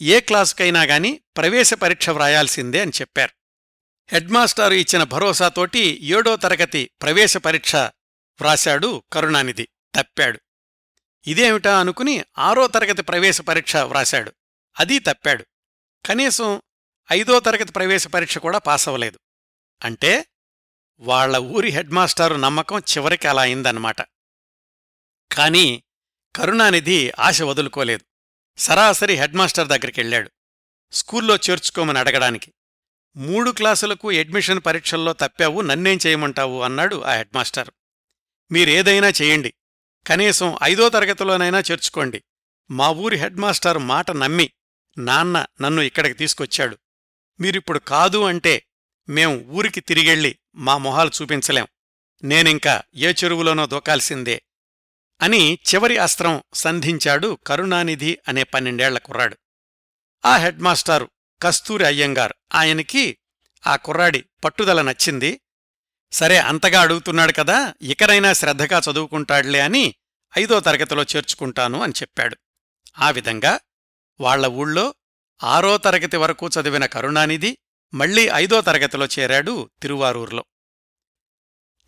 [0.00, 3.32] ఏ క్లాసుకైనా గాని ప్రవేశ పరీక్ష వ్రాయాల్సిందే అని చెప్పారు.
[4.08, 9.68] హెడ్మాస్టారు ఇచ్చిన భరోసాతోటి ఏడో తరగతి ప్రవేశ పరీక్ష వ్రాశాడు కరుణానిధి.
[9.94, 10.40] తప్పాడు.
[11.26, 14.32] ఇదేమిటా అనుకుని ఆరో తరగతి ప్రవేశ పరీక్ష వ్రాశాడు.
[14.80, 15.46] అదీ తప్పాడు.
[16.06, 16.62] కనీసం
[17.12, 19.18] ఐదో తరగతి ప్రవేశ పరీక్ష కూడా పాస్ అవ్వలేదు.
[19.84, 20.26] అంటే
[20.98, 24.00] వాళ్ళ ఊరి హెడ్మాస్టారు నమ్మకం చివరికి అలా అయిందన్నమాట.
[25.32, 25.82] కాని
[26.36, 28.04] కరుణానిధి ఆశ వదులుకోలేదు.
[28.56, 30.30] సరాసరి హెడ్మాస్టర్ దగ్గరికెళ్ళాడు
[30.92, 32.52] స్కూల్లో చేర్చుకోమని అడగడానికి.
[33.16, 36.62] మూడు క్లాసులకు అడ్మిషన్ పరీక్షల్లో తప్పావు నన్నేం చేయమంటావు?
[36.62, 37.70] అన్నాడు ఆ హెడ్మాస్టర్
[38.52, 39.54] మీరేదైనా చేయండి.
[40.06, 42.22] కనీసం ఐదో తరగతిలోనైనా చేర్చుకోండి.
[42.70, 44.50] మా ఊరి హెడ్మాస్టర్ మాట నమ్మి
[44.98, 46.78] నాన్న నన్ను ఇక్కడికి తీసుకొచ్చాడు.
[47.40, 48.66] మీరిప్పుడు కాదు అంటే
[49.08, 51.66] మేం ఊరికి తిరిగెళ్ళి మా మొహాలు చూపించలేం.
[52.24, 54.42] నేనింకా ఏ చెరువులోనో దూకాల్సిందే
[55.22, 59.36] అని చివరి అస్త్రం సంధించాడు కరుణానిధి అనే పన్నెండేళ్ళ కుర్రాడు.
[60.24, 61.10] ఆ హెడ్మాస్టారు
[61.42, 62.34] కస్తూరి అయ్యంగారు.
[62.54, 63.18] ఆయనకి
[63.66, 65.40] ఆ కుర్రాడి పట్టుదల నచ్చింది.
[66.12, 69.94] సరే అంతగా అడుగుతున్నాడు కదా ఇకనైనా శ్రద్ధగా చదువుకుంటాడులే అని
[70.38, 72.36] ఐదో తరగతిలో చేర్చుకుంటాను అని చెప్పాడు.
[72.98, 73.60] ఆ విధంగా
[74.20, 74.94] వాళ్ళ ఊళ్ళో
[75.42, 77.58] ఆరో తరగతి వరకు చదివిన కరుణానిధి
[77.94, 80.44] మళ్ళీ ఐదో తరగతిలో చేరాడు తిరువారూర్లో.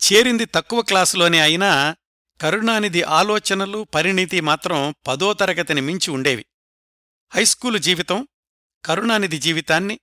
[0.03, 1.95] చేరింది తక్కువ క్లాసులోనే అయినా
[2.41, 6.45] కరుణానిధి ఆలోచనలు పరిణితి మాత్రం పదో తరగతిని మించి ఉండేవి.
[7.33, 8.27] హైస్కూలు జీవితం
[8.85, 9.99] కరుణానిధి జీవితాన్ని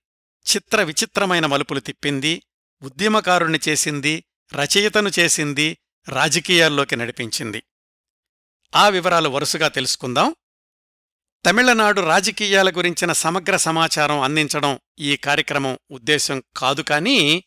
[0.55, 2.43] చిత్ర విచిత్రమైన మలుపులు తిప్పింది
[2.83, 5.77] ఉద్యమకారుణ్ణి చేసింది రచయితను చేసింది
[6.09, 7.63] రాజకీయాల్లోకి నడిపించింది.
[8.75, 10.35] ఆ వివరాలు వరుసగా తెలుసుకుందాం.
[11.45, 17.43] తమిళనాడు రాజకీయాల గురించిన సమగ్ర సమాచారం అందించడం ఈ కార్యక్రమం ఉద్దేశం కాదు కానీ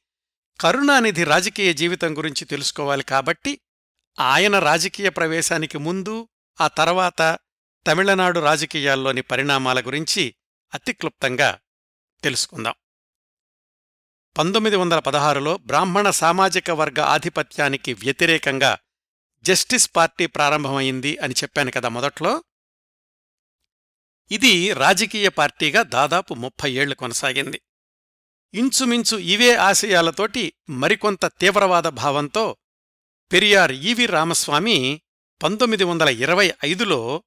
[0.61, 3.61] కరుణానిధి రాజకీయ జీవితం గురించి తెలుసుకోవాలి కాబట్టి
[4.21, 6.29] ఆయన రాజకీయ ప్రవేశానికి ముందు
[6.61, 7.39] ఆ తర్వాత
[7.87, 10.35] తమిళనాడు రాజకీయాల్లోని పరిణామాల గురించి
[10.75, 11.59] అతి క్లుప్తంగా
[12.23, 12.75] తెలుసుకుందాం.
[14.39, 18.79] పంతొమ్మిది వందల పదహారులో బ్రాహ్మణ సామాజిక వర్గ ఆధిపత్యానికి వ్యతిరేకంగా
[19.43, 22.45] జస్టిస్ పార్టీ ప్రారంభమైంది అని చెప్పాను కదా మొదట్లో.
[24.31, 27.61] ఇది రాజకీయ పార్టీగా దాదాపు ముప్పై ఏళ్ళు కొనసాగింది.
[28.55, 32.57] ఇంచుమించు ఇవే ఆశయాలతోటి మరికొంత తీవ్రవాద భావంతో
[33.33, 35.03] పెరియార్ ఈవి రామస్వామి
[35.43, 37.23] పంతొమ్మిది వందల ఇరవై ఐదులో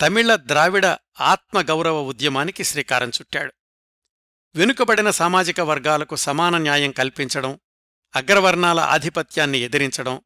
[0.00, 0.86] తమిళ ద్రావిడ
[1.20, 3.52] ఆత్మగౌరవ ఉద్యమానికి శ్రీకారం చుట్టాడు.
[4.56, 7.58] వెనుకబడిన సామాజిక వర్గాలకు సమాన న్యాయం కల్పించడం
[8.16, 10.22] అగ్రవర్ణాల ఆధిపత్యాన్ని ఎదిరించడం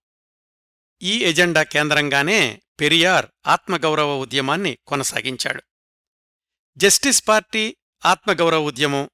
[1.03, 5.62] ఈ ఎజెండా కేంద్రంగానే పెరియార్ ఆత్మగౌరవ ఉద్యమాన్ని కొనసాగించాడు.
[6.77, 9.11] జస్టిస్ పార్టీ ఆత్మగౌరవ ఉద్యమం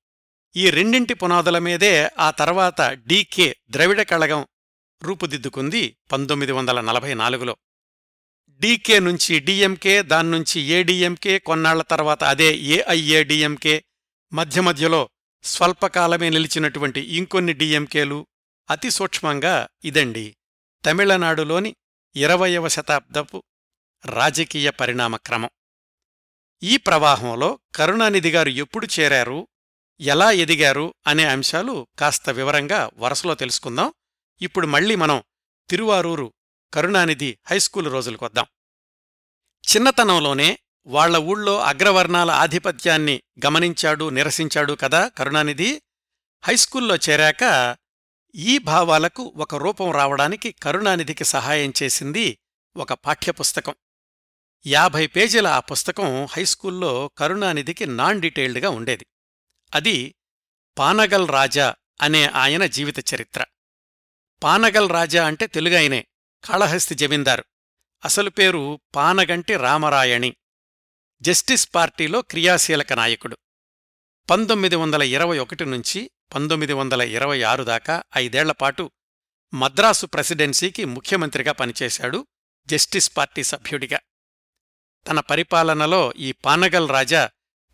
[0.56, 4.46] ఈ రెండింటి పునాదుల మీదే ఆ తర్వాత డీకే ద్రవిడ కళగం
[5.02, 7.56] రూపుదిద్దుకుంది పంతొమ్మిది వందల నలభై నాలుగులో.
[8.60, 13.84] డీకే నుంచి డిఎంకే దాన్నుంచి ఏడీఎంకే కొన్నాళ్ళ తర్వాత అదే ఏఐఏడిఎంకే
[14.34, 15.10] మధ్య మధ్యలో
[15.42, 18.26] స్వల్పకాలమే నిలిచినటువంటి ఇంకొన్ని డిఎంకేలు
[18.70, 20.36] అతి సూక్ష్మంగా ఇదండి.
[20.84, 21.76] తమిళనాడులోని
[22.16, 23.42] ఇరవయవ శతాబ్దపు
[24.06, 25.50] రాజకీయ పరిణామక్రమం
[26.62, 29.48] ఈ ప్రవాహంలో కరుణానిధి గారు ఎప్పుడు చేరారు
[30.00, 33.92] ఎలా ఎదిగారు అనే అంశాలు కాస్త వివరంగా వరసలో తెలుసుకుందాం.
[34.42, 35.22] ఇప్పుడు మళ్ళీ మనం
[35.68, 36.32] తిరువారూరు
[36.74, 38.46] కరుణానిధి హైస్కూలు రోజులకొద్దాం
[39.64, 45.82] చిన్నతనంలోనే వాళ్ళ ఊళ్ళో అగ్రవర్ణాల ఆధిపత్యాన్ని గమనించాడు నిరసించాడు కదా కరుణానిధి.
[46.44, 47.76] హైస్కూల్లో చేరాక
[48.34, 52.38] ఈ భావాలకు ఒక రూపం రావడానికి కరుణానిధికి సహాయం చేసింది
[52.76, 53.74] ఒక పాఠ్యపుస్తకం.
[54.66, 59.06] యాభై పేజీల ఆ పుస్తకం హైస్కూల్లో కరుణానిధికి నాన్ డీటెయిల్డ్గా ఉండేది.
[59.74, 60.14] అది
[60.78, 63.44] పానగల్ రాజా అనే ఆయన జీవిత చరిత్ర.
[64.42, 66.06] పానగల్ రాజా అంటే తెలుగాయనే
[66.44, 67.44] కాళహస్తి జమీందారు.
[68.04, 70.36] అసలు పేరు పానగంటి రామరాయణి.
[71.24, 73.38] జస్టిస్ పార్టీలో క్రియాశీలక నాయకుడు.
[74.30, 78.90] పంతొమ్మిది వందల ఇరవై ఒకటి నుంచి పంతొమ్మిది వందల ఇరవై ఆరు దాకా ఐదేళ్ళపాటు
[79.54, 82.26] మద్రాసు ప్రెసిడెన్సీకి ముఖ్యమంత్రిగా పనిచేశాడు
[82.66, 84.00] జస్టిస్ పార్టీ సభ్యుడిగా.
[85.08, 87.30] తన పరిపాలనలో ఈ పానగల్ రాజా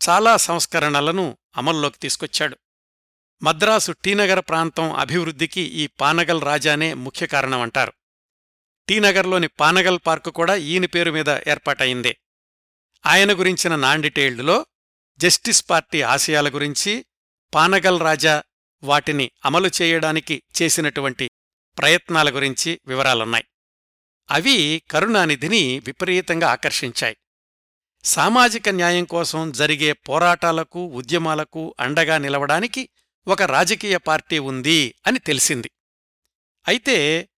[0.09, 2.57] చాలా సంస్కరణలను అమల్లోకి తీసుకొచ్చాడు.
[3.43, 7.93] మద్రాసు టీనగర ప్రాంతం అభివృద్ధికి ఈ పానగల్ రాజానే ముఖ్య కారణమంటారు.
[8.89, 12.17] టీనగర్లోని పానగల్ పార్కు కూడా ఈయన పేరు మీద ఏర్పాటయిందే.
[13.05, 14.65] ఆయన గురించిన నాండిటేళ్ళులో
[15.17, 17.05] జస్టిస్ పార్టీ ఆశయాల గురించి
[17.53, 18.43] పానగల్ రాజా
[18.83, 21.29] వాటిని అమలు చేయడానికి చేసినటువంటి
[21.77, 23.45] ప్రయత్నాల గురించి వివరాలున్నాయి.
[24.31, 27.17] అవి కరుణానిధిని విపరీతంగా ఆకర్షించాయి.
[28.03, 32.89] సామాజిక న్యాయం కోసం జరిగే పోరాటాలకు ఉద్యమాలకు అండగా నిలవడానికి
[33.27, 35.71] ఒక రాజకీయ పార్టీ ఉంది అని తెలిసింది.
[36.67, 37.29] అయితే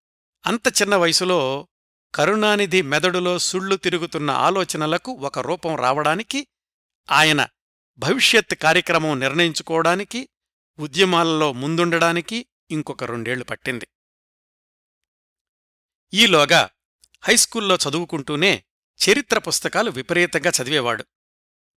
[0.46, 1.68] అంత చిన్న వయసులో
[2.14, 6.46] కరుణానిధి మెదడులో సుళ్ళు తిరుగుతున్న ఆలోచనలకు ఒక రూపం రావడానికి
[7.10, 7.48] ఆయన
[7.98, 10.28] భవిష్యత్ కార్యక్రమం నిర్ణయించుకోవడానికి
[10.78, 13.88] ఉద్యమాలలో ముందుండడానికి ఇంకొక రెండేళ్ళు పట్టింది.
[16.14, 16.70] ఈలోగా
[17.22, 18.64] హైస్కూల్లో చదువుకుంటూనే
[19.08, 21.04] చరిత్ర పుస్తకాలు విపరీతంగా చదివేవాడు.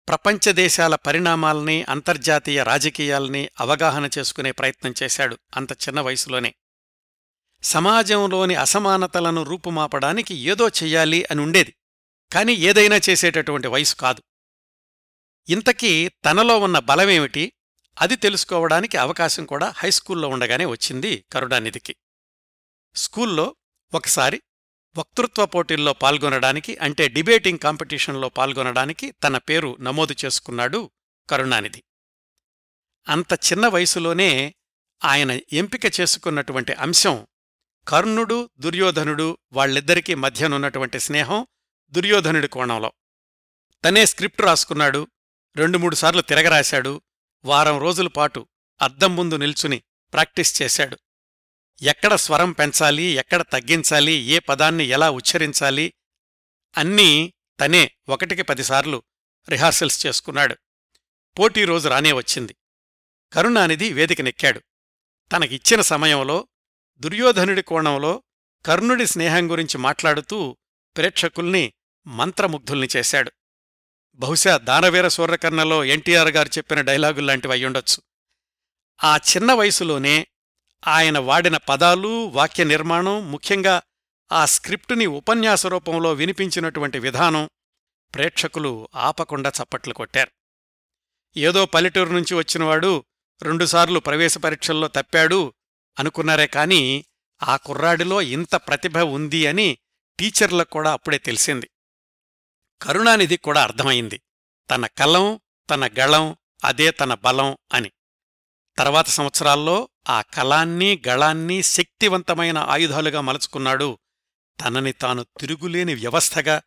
[0.08, 6.56] ప్రపంచ దేశాల పరిణామాల్ని అంతర్జాతీయ రాజకీయాల్ని అవగాహన చేసుకునే ప్రయత్నం చేశాడు అంత చిన్న వయసులోనే.
[7.66, 11.76] సమాజంలోని అసమానతలను రూపుమాపడానికి ఏదో చెయ్యాలి అని ఉండేది.
[12.34, 14.24] కాని ఏదైనా చేసేటటువంటి వయసు కాదు.
[15.50, 17.54] ఇంతకీ తనలో ఉన్న బలమేమిటి?
[18.02, 21.96] అది తెలుసుకోవడానికి అవకాశం కూడా హైస్కూల్లో ఉండగానే వచ్చింది కరుణానిధికి.
[22.96, 23.56] స్కూల్లో
[23.94, 24.42] ఒకసారి
[24.98, 30.92] వక్తృత్వ పోటీల్లో పాల్గొనడానికి అంటే డిబేటింగ్ కాంపిటీషన్లో పాల్గొనడానికి తన పేరు నమోదు చేసుకున్నాడు
[31.30, 31.84] కరుణానిధి.
[33.10, 34.56] అంత చిన్న వయసులోనే
[35.04, 37.28] ఆయన ఎంపిక చేసుకున్నటువంటి అంశం
[37.88, 41.48] కర్ణుడు దుర్యోధనుడు వాళ్ళిద్దరికీ మధ్యనున్నటువంటి స్నేహం
[41.90, 42.94] దుర్యోధనుడి కోణంలో.
[43.86, 45.08] తనే స్క్రిప్ట్ రాసుకున్నాడు
[45.56, 47.02] రెండు మూడు సార్లు తిరగరాశాడు
[47.46, 48.48] వారం రోజుల పాటు
[48.82, 51.00] అద్దం ముందు నిల్చుని ప్రాక్టీస్ చేశాడు.
[51.82, 55.94] ఎక్కడ స్వరం పెంచాలి ఎక్కడ తగ్గించాలి ఏ పదాన్ని ఎలా ఉచ్చరించాలి
[56.78, 59.04] అన్నీ తనే ఒకటికి పదిసార్లు
[59.50, 60.56] రిహార్సల్స్ చేసుకున్నాడు.
[61.40, 62.56] పోటీ రోజు రానే వచ్చింది.
[63.34, 64.60] కరుణానిధి వేదికనెక్కాడు
[65.32, 66.48] తనకిచ్చిన సమయంలో
[67.00, 68.24] దుర్యోధనుడి కోణంలో
[68.66, 70.58] కర్ణుడి స్నేహం గురించి మాట్లాడుతూ
[70.98, 71.74] ప్రేక్షకుల్ని
[72.08, 73.32] మంత్రముగ్ధుల్ని చేశాడు.
[74.16, 78.04] బహుశా దానవీర సూర్యకర్ణలో ఎన్టీఆర్ గారు చెప్పిన డైలాగుల్లాంటివి అయ్యుండొచ్చు
[79.04, 80.28] ఆ చిన్న వయసులోనే
[80.88, 83.82] ఆయన వాడిన పదాలు వాక్య నిర్మాణం ముఖ్యంగా
[84.32, 87.50] ఆ స్క్రిప్టుని ఉపన్యాస రూపంలో వినిపించినటువంటి విధానం
[88.14, 90.32] ప్రేక్షకులు ఆపకుండా చప్పట్లు కొట్టారు.
[91.38, 93.06] ఏదో పల్లెటూరు నుంచి వచ్చినవాడు
[93.42, 95.54] రెండుసార్లు ప్రవేశ పరీక్షల్లో తప్పాడు
[96.00, 97.06] అనుకున్నారే కాని
[97.44, 99.78] ఆ కుర్రాడిలో ఇంత ప్రతిభ ఉంది అని
[100.20, 101.70] టీచర్లకు కూడా అప్పుడే తెలిసింది.
[102.82, 104.22] కరుణానిధి కూడా అర్థమైంది.
[104.72, 107.92] తన కలం తన గళం అదే తన బలం అని.
[108.78, 114.00] తర్వాత సంవత్సరాల్లో ఆ కలాన్ని గళాన్ని శక్తివంతమైన ఆయుధాలుగా మలుచుకున్నాడు.
[114.66, 116.62] తనని తాను తిరుగులేని వ్యవస్థగా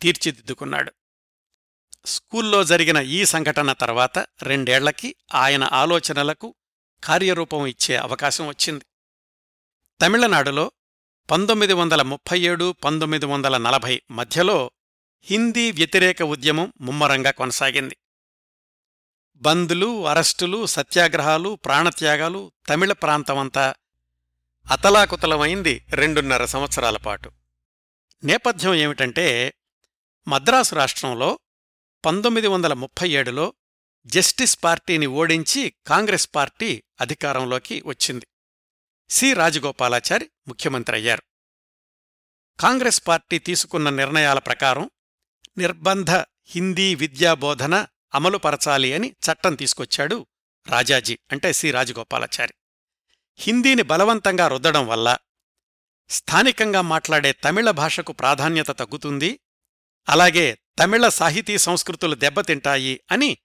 [0.00, 0.92] తీర్చిదిద్దుకున్నాడు.
[2.06, 6.54] స్కూల్లో జరిగిన ఈ సంఘటన తర్వాత రెండేళ్ళకి ఆయన ఆలోచనలకు
[7.04, 8.84] కార్యరూపం ఇచ్చే అవకాశం వచ్చింది.
[10.00, 10.72] తమిళనాడులో
[11.30, 14.70] పంతొమ్మిది వందల ముప్పై ఏడు పంతొమ్మిది వందల నలభై మధ్యలో
[15.22, 17.96] హిందీ వ్యతిరేక ఉద్యమం ముమ్మరంగా కొనసాగింది.
[19.36, 23.74] బంద్లు అరెస్టులు సత్యాగ్రహాలు ప్రాణత్యాగాలు తమిళ ప్రాంతమంతా
[24.70, 27.30] అతలాకుతలమైంది రెండున్నర సంవత్సరాల పాటు.
[28.24, 29.54] నేపథ్యం ఏమిటంటే
[30.28, 31.38] మద్రాసు రాష్ట్రంలో
[32.04, 33.52] పంతొమ్మిది వందల ముప్పై ఏడులో
[34.06, 38.26] జస్టిస్ పార్టీని ఓడించి కాంగ్రెస్ పార్టీ అధికారంలోకి వచ్చింది.
[39.10, 39.34] సి.
[39.34, 41.22] రాజగోపాలాచారి ముఖ్యమంత్రి అయ్యారు.
[42.60, 44.90] కాంగ్రెస్ పార్టీ తీసుకున్న నిర్ణయాల ప్రకారం
[45.58, 46.10] నిర్బంధ
[46.46, 50.26] హిందీ విద్యాబోధన అమలుపరచాలి అని చట్టం తీసుకొచ్చాడు
[50.68, 51.70] రాజాజీ అంటే సి.
[51.70, 52.54] రాజగోపాలాచారి.
[53.36, 55.18] హిందీని బలవంతంగా రుద్దడం వల్ల
[56.08, 59.40] స్థానికంగా మాట్లాడే తమిళ భాషకు ప్రాధాన్యత తగ్గుతుంది.
[60.08, 63.38] అలాగే తమిళ సాహితీ సంస్కృతులు దెబ్బతింటాయి అని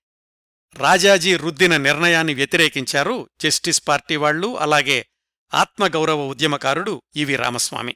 [0.76, 5.06] రాజాజీ రుద్దిన నిర్ణయాన్ని వ్యతిరేకించారు జస్టిస్ పార్టీ వాళ్ళు అలాగే
[5.54, 7.96] ఆత్మగౌరవ ఉద్యమకారుడు ఇవి రామస్వామి.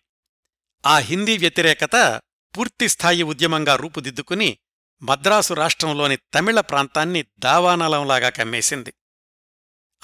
[0.85, 2.21] ఆ హిందీ వ్యతిరేకత
[2.57, 4.57] పూర్తిస్థాయి ఉద్యమంగా రూపుదిద్దుకుని
[5.01, 8.93] మద్రాసు రాష్ట్రంలోని తమిళ ప్రాంతాన్ని దావానలంలాగా కమ్మేసింది.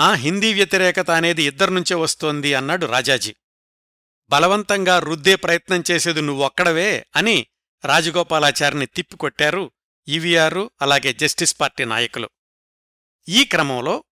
[0.02, 3.36] ఆ హిందీ వ్యతిరేకత అనేది ఇద్దర్నుంచే వస్తోంది అన్నాడు రాజాజీ.
[4.30, 7.48] బలవంతంగా రుద్దే ప్రయత్నం చేసేది నువ్వొక్కడవే అని
[7.86, 9.72] రాజగోపాలాచారిని తిప్పికొట్టారు
[10.08, 12.30] ఈవీఆర్ అలాగే జస్టిస్ పార్టీ నాయకులు.
[13.32, 14.04] ఈ క్రమంలో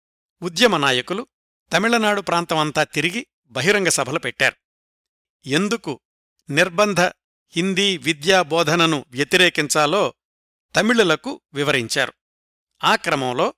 [0.42, 1.28] ఉద్యమ నాయకులు
[1.74, 4.56] తమిళనాడు ప్రాంతమంతా తిరిగి బహిరంగ సభలు పెట్టారు.
[5.48, 6.00] ఎందుకు
[6.50, 7.00] నిర్బంధ
[7.52, 10.14] హిందీ విద్యా బోధనను వ్యతిరేకించాలో
[10.76, 12.14] తమిళులకు వివరించారు.
[12.84, 13.54] ఆ క్రమంలో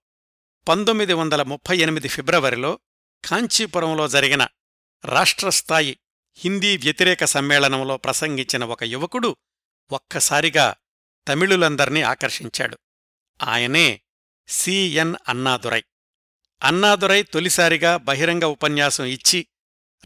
[0.67, 2.79] పంతొమ్మిది వందల ముప్పై ఎనిమిది ఫిబ్రవరిలో
[3.25, 4.47] కాంచీపురంలో జరిగిన
[5.05, 5.99] రాష్ట్రస్థాయి
[6.35, 9.37] హిందీ వ్యతిరేక సమ్మేళనంలో ప్రసంగించిన ఒక యువకుడు
[9.91, 10.75] ఒక్కసారిగా
[11.27, 12.77] తమిళులందర్నీ ఆకర్షించాడు.
[13.41, 14.01] ఆయనే
[14.49, 15.83] సిఎన్ అన్నాదురై.
[16.63, 19.47] అన్నాదురై తొలిసారిగా బహిరంగ ఉపన్యాసం ఇచ్చి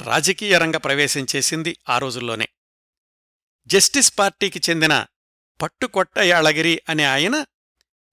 [0.03, 2.49] రాజకీయ రంగ ప్రవేశం చేసింది ఆ రోజుల్లోనే.
[3.67, 5.05] జస్టిస్ పార్టీకి చెందిన
[5.61, 7.43] పట్టుకొట్టయాళగిరి అనే ఆయన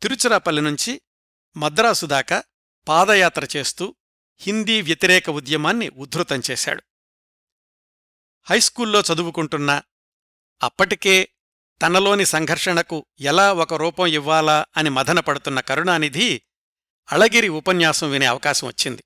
[0.03, 1.01] తిరుచిరాపల్లి నుంచి
[1.57, 2.43] మద్రాసు దాకా
[2.89, 3.95] పాదయాత్ర చేస్తూ
[4.41, 6.83] హిందీ వ్యతిరేక ఉద్యమాన్ని ఉద్ధృతం చేశాడు.
[8.45, 9.83] హైస్కూల్లో చదువుకుంటున్నా
[10.62, 11.28] అప్పటికే
[11.83, 16.43] తనలోని సంఘర్షణకు ఎలా ఒక రూపం ఇవ్వాలా అని మదనపడుతున్న కరుణానిధి
[17.12, 19.05] అళగిరి ఉపన్యాసం వినే అవకాశం వచ్చింది.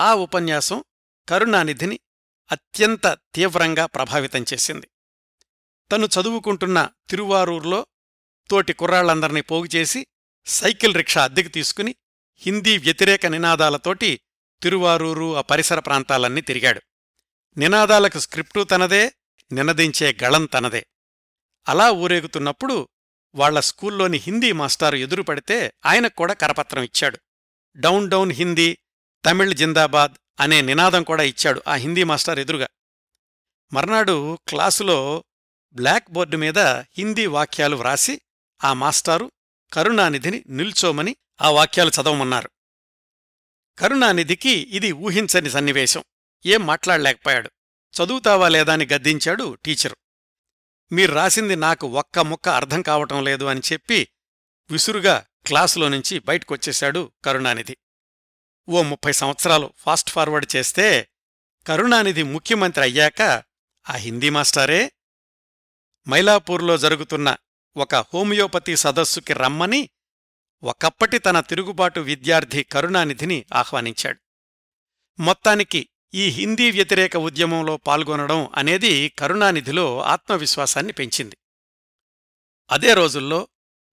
[0.00, 0.84] ఆ ఉపన్యాసం
[1.28, 2.00] కరుణానిధిని
[2.52, 4.88] అత్యంత తీవ్రంగా ప్రభావితం చేసింది.
[5.92, 7.86] తను చదువుకుంటున్న తిరువారూర్లో
[8.50, 10.06] తోటి కుర్రాళ్ళందర్నీ పోగుచేసి
[10.46, 11.94] సైకిల్ రిక్షా అద్దెకు తీసుకుని
[12.36, 14.20] హిందీ వ్యతిరేక నినాదాలతోటి
[14.62, 16.82] తిరువారూరు ఆ పరిసర ప్రాంతాలన్నీ తిరిగాడు.
[17.56, 19.12] నినాదాలకు స్క్రిప్టు తనదే
[19.52, 20.86] నినదించే గళం తనదే.
[21.68, 22.88] అలా ఊరేగుతున్నప్పుడు
[23.34, 27.18] వాళ్ళ స్కూల్లోని హిందీ మాస్టారు ఎదురుపడితే ఆయనకు కూడా కరపత్రం ఇచ్చాడు.
[27.76, 28.78] డౌన్ డౌన్ హిందీ
[29.24, 32.68] తమిళ్ జిందాబాద్ అనే నినాదం కూడా ఇచ్చాడు ఆ హిందీ మాస్టర్ ఎదురుగా.
[33.72, 35.24] మర్నాడు క్లాసులో
[35.72, 38.20] బ్లాక్ బోర్డు మీద హిందీ వాక్యాలు వ్రాసి
[38.64, 39.32] ఆ మాస్టారు
[39.72, 42.50] కరుణానిధిని నిల్చోమని ఆ వాక్యాలు చదవమన్నారు.
[43.78, 46.04] కరుణానిధికి ఇది ఊహించని సన్నివేశం.
[46.46, 47.50] ఏం మాట్లాడలేకపోయాడు.
[47.94, 49.96] చదువుతావా లేదా అని గద్దించాడు టీచరు.
[50.92, 54.08] మీరు రాసింది నాకు ఒక్క ముక్క అర్థం కావటం లేదు అని చెప్పి
[54.70, 57.76] విసురుగా క్లాసులో నుంచి బయటకొచ్చేశాడు కరుణానిధి.
[58.68, 61.08] ఓ ముప్పై సంవత్సరాలు ఫాస్ట్ ఫార్వర్డ్ చేస్తే
[61.66, 63.22] కరుణానిధి ముఖ్యమంత్రి అయ్యాక
[63.90, 64.92] ఆ హిందీ మాస్టారే
[66.08, 67.36] మైలాపూర్లో జరుగుతున్న
[67.76, 69.88] ఒక హోమియోపతి సదస్సుకి రమ్మని
[70.62, 74.20] ఒకప్పటి తన తిరుగుబాటు విద్యార్థి కరుణానిధిని ఆహ్వానించాడు.
[75.22, 81.36] మొత్తానికి ఈ హిందీ వ్యతిరేక ఉద్యమంలో పాల్గొనడం అనేది కరుణానిధిలో ఆత్మవిశ్వాసాన్ని పెంచింది.
[82.70, 83.48] అదే రోజుల్లో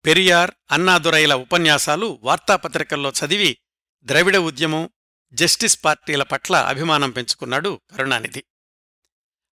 [0.06, 3.58] పెరియార్ అన్నాదురైల ఉపన్యాసాలు వార్తాపత్రికల్లో చదివి
[4.02, 4.90] ద్రవిడ ఉద్యమం
[5.32, 8.44] జస్టిస్ పార్టీల పట్ల అభిమానం పెంచుకున్నాడు కరుణానిధి.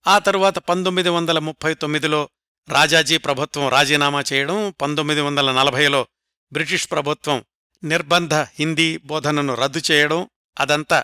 [0.07, 2.29] ఆ తరువాత పంతొమ్మిది వందల ముప్పై తొమ్మిదిలో
[2.69, 6.07] రాజాజీ ప్రభుత్వం రాజీనామా చేయడం పంతొమ్మిది వందల నలభైలో
[6.51, 7.45] బ్రిటిష్ ప్రభుత్వం
[7.83, 10.29] నిర్బంధ హిందీ బోధనను రద్దు చేయడం
[10.59, 11.03] అదంతా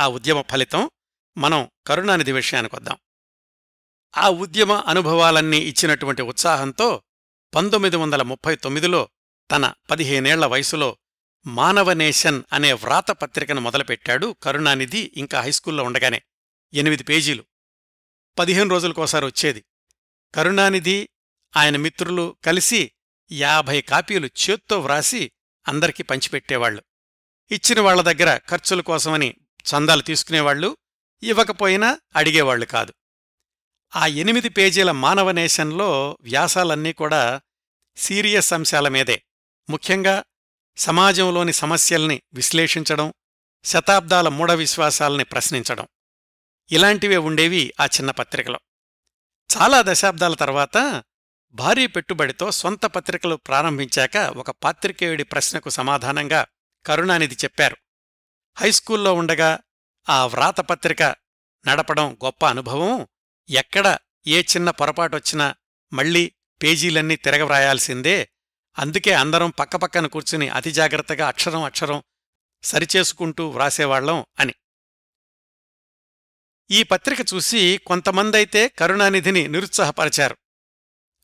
[0.00, 0.90] ఆ ఉద్యమ ఫలితం
[1.38, 2.96] మనం కరుణానిధి విషయానికొద్దాం
[4.16, 7.02] ఆ ఉద్యమ అనుభవాలన్నీ ఇచ్చినటువంటి ఉత్సాహంతో
[7.54, 9.08] పంతొమ్మిది వందల ముప్పై తొమ్మిదిలో
[9.50, 10.96] తన పదిహేనేళ్ళ వయసులో
[11.46, 16.22] మానవనేషన్ అనే వ్రాతపత్రికను మొదలుపెట్టాడు కరుణానిధి ఇంకా హైస్కూల్లో ఉండగానే.
[16.74, 17.44] ఎనిమిది పేజీలు.
[18.38, 19.64] పదిహేను రోజులకోసారి వచ్చేది.
[20.34, 21.08] కరుణానిధి
[21.56, 22.92] ఆయన మిత్రులు కలిసి
[23.32, 25.32] యాభై కాపీలు చేత్తో వ్రాసి
[25.68, 26.82] అందరికీ పంచిపెట్టేవాళ్ళు
[27.50, 29.34] ఇచ్చిన వాళ్ళ దగ్గర ఖర్చుల కోసమని
[29.64, 30.76] చందాలు తీసుకునేవాళ్ళు
[31.22, 32.94] ఇవ్వకపోయినా అడిగేవాళ్ళు కాదు.
[33.96, 37.40] ఆ ఎనిమిది పేజీల మానవనేశంలో వ్యాసాలన్నీ కూడా
[37.96, 39.24] సీరియస్ అంశాల మీదే.
[39.70, 40.24] ముఖ్యంగా
[40.76, 43.14] సమాజంలోని సమస్యల్ని విశ్లేషించడం
[43.64, 45.86] శతాబ్దాల మూఢ విశ్వాసాల్ని ప్రశ్నించడం.
[46.70, 48.60] ఇలాంటివే ఉండేవి ఆ చిన్న పత్రికలో.
[49.56, 51.04] చాలా దశాబ్దాల తర్వాత
[51.52, 56.46] భారీ పెట్టుబడితో సొంత పత్రికలు ప్రారంభించాక ఒక పాత్రికేయుడి ప్రశ్నకు సమాధానంగా
[56.86, 57.76] కరుణానిధి చెప్పారు.
[58.56, 59.58] హైస్కూల్లో ఉండగా
[60.08, 61.02] ఆ వ్రాతపత్రిక
[61.66, 63.06] నడపడం గొప్ప అనుభవం.
[63.50, 65.54] ఎక్కడ ఏ చిన్న పొరపాటొచ్చినా
[65.92, 66.32] మళ్ళీ
[66.62, 68.28] పేజీలన్నీ తిరగవ్రాయాల్సిందే.
[68.78, 72.02] అందుకే అందరం పక్కపక్కన కూర్చుని అతి జాగ్రత్తగా అక్షరం అక్షరం
[72.62, 74.54] సరిచేసుకుంటూ వ్రాసేవాళ్ళం అని.
[76.70, 80.36] ఈ పత్రిక చూసి కొంతమందైతే కరుణానిధిని నిరుత్సాహపరిచారు.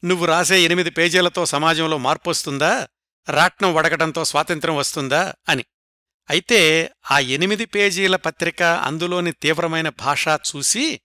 [0.04, 2.88] నువ్వు రాసే ఎనిమిది పేజీలతో సమాజంలో మార్పొస్తుందా?
[3.28, 5.34] రాట్నం వడగడంతో స్వాతంత్ర్యం వస్తుందా?
[5.48, 5.64] అని.
[6.30, 11.00] అయితే ఆ ఎనిమిది పేజీల పత్రిక అందులోని తీవ్రమైన భాష చూసి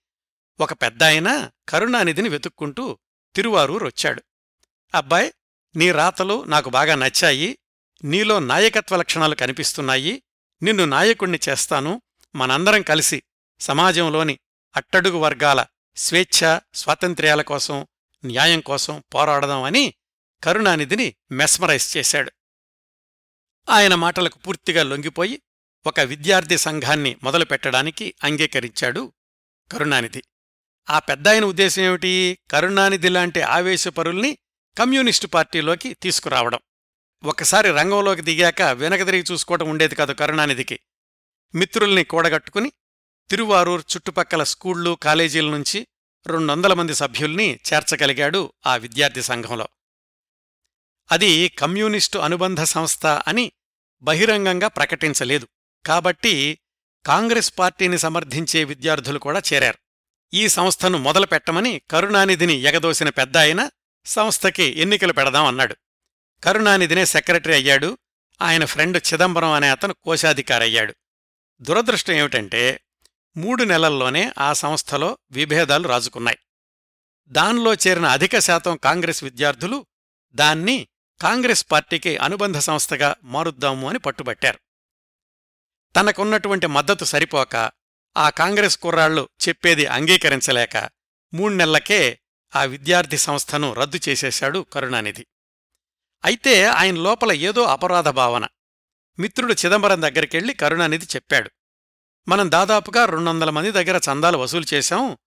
[0.60, 2.98] ఒక పెద్దాయన కరుణానిధిని వెతుక్కుంటూ
[3.36, 4.22] తిరువారూరొచ్చాడు
[4.94, 5.32] అబ్బాయ్
[5.76, 7.58] నీ రాతలు నాకు బాగా నచ్చాయి.
[8.04, 10.22] నీలో నాయకత్వ లక్షణాలు కనిపిస్తున్నాయి.
[10.62, 12.02] నిన్ను నాయకుణ్ణి చేస్తాను.
[12.34, 13.22] మనందరం కలిసి
[13.60, 14.38] సమాజంలోని
[14.76, 15.64] అట్టడుగు వర్గాల
[15.96, 17.86] స్వేచ్ఛ స్వాతంత్ర్యాల కోసం
[18.24, 19.94] న్యాయం కోసం పోరాడదామని
[20.44, 22.32] కరుణానిధిని మెస్మరైజ్ చేశాడు.
[23.68, 25.42] ఆయన మాటలకు పూర్తిగా లొంగిపోయి
[25.86, 29.12] ఒక విద్యార్థి సంఘాన్ని మొదలుపెట్టడానికి అంగీకరించాడు
[29.72, 30.22] కరుణానిధి.
[30.90, 34.38] ఆ పెద్దాయన ఉద్దేశమేమిటి కరుణానిధి లాంటి ఆవేశపరుల్ని
[34.78, 36.58] కమ్యూనిస్టు పార్టీలోకి తీసుకురావడం.
[37.24, 40.80] ఒకసారి రంగంలోకి దిగాక వెనకదిరిగి చూసుకోవటం ఉండేది కాదు కరుణానిధికి.
[41.54, 42.72] మిత్రుల్ని కూడగట్టుకుని
[43.30, 45.86] తిరువారూర్ చుట్టుపక్కల స్కూళ్ళు కాలేజీల నుంచి
[46.26, 49.68] రెండొందల మంది సభ్యుల్ని చేర్చగలిగాడు ఆ విద్యార్థి సంఘంలో.
[51.12, 53.52] అది కమ్యూనిస్టు అనుబంధ సంస్థ అని
[54.02, 55.48] బహిరంగంగా ప్రకటించలేదు.
[55.86, 56.58] కాబట్టి
[57.06, 59.78] కాంగ్రెస్ పార్టీని సమర్థించే విద్యార్థులు కూడా చేరారు.
[60.34, 63.70] ఈ సంస్థను మొదలుపెట్టమని కరుణానిధిని ఎగదోసిన పెద్దాయన
[64.04, 65.76] సంస్థకి ఎన్నికలు పెడదాం అన్నాడు.
[66.44, 67.98] కరుణానిధినే సెక్రటరీ అయ్యాడు.
[68.42, 70.94] ఆయన ఫ్రెండ్ చిదంబరం అనే అతను కోశాధికారయ్యాడు
[71.60, 72.80] దురదృష్టం ఏమిటంటే
[73.36, 76.38] మూడు నెలల్లోనే ఆ సంస్థలో విభేదాలు రాజుకున్నాయి.
[77.28, 79.86] దానిలో చేరిన అధిక శాతం కాంగ్రెస్ విద్యార్థులు
[80.34, 80.88] దాన్ని
[81.22, 84.58] కాంగ్రెస్ పార్టీకి అనుబంధ సంస్థగా మారుద్దాము అని పట్టుబట్టారు.
[85.96, 87.70] తనకున్నటువంటి మద్దతు సరిపోక
[88.16, 90.90] ఆ కాంగ్రెస్ కుర్రాళ్ళు చెప్పేది అంగీకరించలేక
[91.34, 92.18] మూణ్నెళ్ళకే
[92.56, 95.26] ఆ విద్యార్థి సంస్థను రద్దు చేసేశాడు కరుణానిధి.
[96.24, 98.46] అయితే ఆయన లోపల ఏదో అపరాధ భావన.
[99.18, 101.50] మిత్రుడు చిదంబరం దగ్గరికెళ్ళి కరుణానిధి చెప్పాడు.
[102.28, 105.18] మనం దాదాపుగా రెండొందల మంది దగ్గర చందాలు వసూలు చేశాం.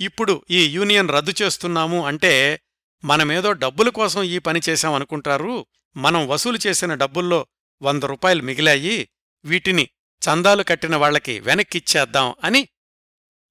[0.00, 2.60] ఇప్పుడు ఈ యూనియన్ రద్దు చేస్తున్నాము అంటే
[3.04, 7.46] మనమేదో డబ్బుల కోసం ఈ పని చేశామనుకుంటారు మనం వసూలు చేసిన డబ్బుల్లో
[7.82, 9.08] వంద రూపాయలు మిగిలాయి
[9.44, 9.88] వీటిని
[10.22, 12.68] చందాలు కట్టిన వాళ్ళకి వెనక్కిచ్చేద్దాం అని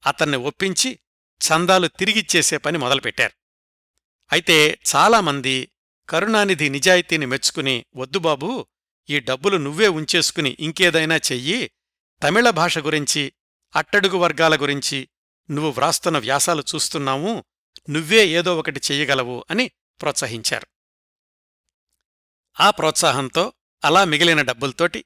[0.06, 1.00] అతన్ని ఒప్పించి
[1.41, 3.34] చందాలు తిరిగిచ్చేసే పని మొదలుపెట్టారు.
[4.32, 5.72] అయితే చాలామంది
[6.10, 8.68] కరుణానిధి నిజాయితీని మెచ్చుకుని వద్దు బాబూ
[9.10, 11.72] ఈ డబ్బులు నువ్వే ఉంచేసుకుని ఇంకేదైనా చెయ్యి.
[12.24, 13.34] తమిళ భాష గురించి
[13.76, 15.10] అట్టడుగు వర్గాల గురించి
[15.52, 17.43] నువ్వు వ్రాస్తున్న వ్యాసాలు చూస్తున్నాము
[17.90, 19.72] నువ్వే ఏదో ఒకటి చెయ్యగలవు అని
[20.02, 20.68] ప్రోత్సహించారు.
[22.60, 23.54] ఆ ప్రోత్సాహంతో
[23.86, 25.06] అలా మిగిలిన డబ్బులతోటి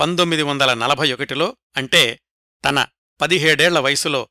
[0.00, 2.20] పంతొమ్మిది వందల నలభై ఒకటిలో అంటే
[2.64, 2.86] తన
[3.20, 4.28] పదిహేడేళ్ళ వయసులో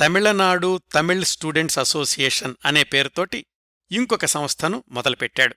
[0.00, 3.46] తమిళనాడు తమిళ్ స్టూడెంట్స్ అసోసియేషన్ అనే పేరుతోటి
[3.92, 5.56] ఇంకొక సంస్థను మొదలుపెట్టాడు.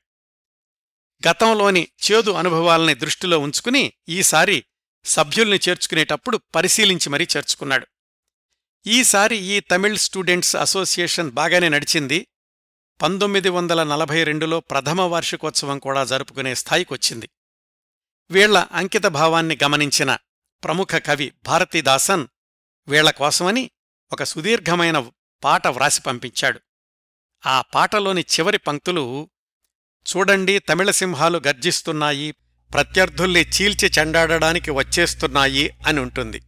[1.28, 4.66] గతంలోని చేదు అనుభవాల్ని దృష్టిలో ఉంచుకుని ఈసారి
[5.06, 7.88] సభ్యుల్ని చేర్చుకునేటప్పుడు పరిశీలించి మరీ చేర్చుకున్నాడు.
[8.88, 12.28] ఈసారి ఈ తమిళ్ స్టూడెంట్స్ అసోసియేషన్ బాగానే నడిచింది.
[13.02, 17.30] పంతొమ్మిది వందల నలభై రెండులో ప్రథమ వార్షికోత్సవం కూడా జరుపుకునే స్థాయికొచ్చింది.
[18.32, 20.18] వీళ్ళ అంకితభావాన్ని గమనించిన
[20.64, 22.28] ప్రముఖ కవి భారతీదాసన్
[22.88, 23.72] వీళ్ళ కోసమని
[24.12, 25.10] ఒక సుదీర్ఘమైన
[25.44, 26.60] పాట వ్రాసి పంపించాడు.
[27.46, 29.30] ఆ పాటలోని చివరి పంక్తులు
[30.10, 32.32] చూడండి తమిళసింహాలు గర్జిస్తున్నాయి
[32.74, 36.42] ప్రత్యర్థుల్ని చీల్చి చెండాడడానికి వచ్చేస్తున్నాయి అని ఉంటుంది.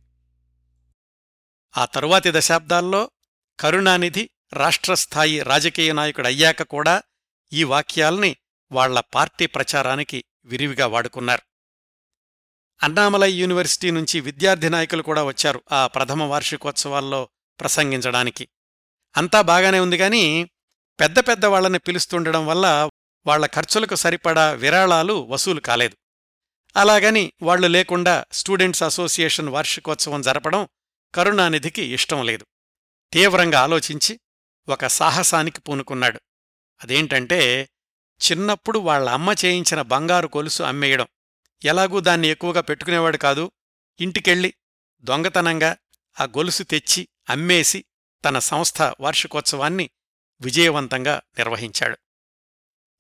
[1.78, 3.12] ఆ తరువాతి దశాబ్దాల్లో
[3.60, 7.04] కరుణానిధి రాష్ట్రస్థాయి రాజకీయ నాయకుడయ్యాక కూడా
[7.54, 8.38] ఈ వాక్యాల్ని
[8.72, 11.42] వాళ్ళ పార్టీ ప్రచారానికి విరివిగా వాడుకున్నారు.
[12.84, 18.48] అన్నామలై యూనివర్సిటీ నుంచి విద్యార్థి నాయకులు కూడా వచ్చారు ఆ ప్రథమ వార్షికోత్సవాల్లో ప్రసంగించడానికి.
[19.18, 20.50] అంతా బాగానే ఉందిగాని
[21.00, 22.90] పెద్ద పెద్ద వాళ్ళని పిలుస్తుండడం వల్ల
[23.26, 25.98] వాళ్ళ ఖర్చులకు సరిపడా విరాళాలు వసూలు కాలేదు.
[26.76, 30.68] అలాగని వాళ్ళు లేకుండా స్టూడెంట్స్ అసోసియేషన్ వార్షికోత్సవం జరపడం
[31.16, 32.46] కరుణానిధికి ఇష్టం లేదు.
[33.14, 34.20] తీవ్రంగా ఆలోచించి
[34.70, 36.22] ఒక సాహసానికి పూనుకున్నాడు.
[36.82, 37.70] అదేంటంటే
[38.32, 41.08] చిన్నప్పుడు వాళ్ళ అమ్మ చేయించిన బంగారు కొలుసు అమ్మేయడం.
[41.66, 43.52] ఎలాగూ దాన్ని ఎక్కువగా పెట్టుకునేవాడు కాదు.
[44.00, 44.54] ఇంటికెళ్ళి
[45.02, 45.78] దొంగతనంగా
[46.20, 47.86] ఆ గొలుసు తెచ్చి అమ్మేసి
[48.26, 49.90] తన సంస్థ వార్షికోత్సవాన్ని
[50.42, 51.98] విజయవంతంగా నిర్వహించాడు.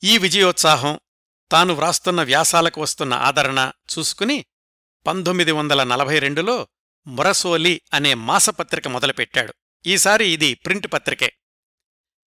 [0.03, 0.99] ఈ విజయోత్సాహం
[1.51, 4.45] తాను వ్రాస్తున్న వ్యాసాలకు వస్తున్న ఆదరణ చూసుకుని
[5.07, 6.67] పంతొమ్మిది వందల నలభై రెండులో
[7.07, 9.53] మురసోలి అనే మాసపత్రిక మొదలుపెట్టాడు.
[9.85, 11.33] ఈసారి ఇది ప్రింట్ పత్రికే.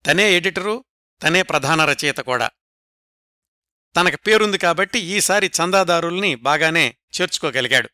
[0.06, 0.84] తనే ఎడిటరు
[1.22, 2.50] తనే ప్రధాన రచయిత కూడా.
[3.96, 7.90] తనకు పేరుంది కాబట్టి ఈసారి చందాదారుల్ని బాగానే చేర్చుకోగలిగాడు.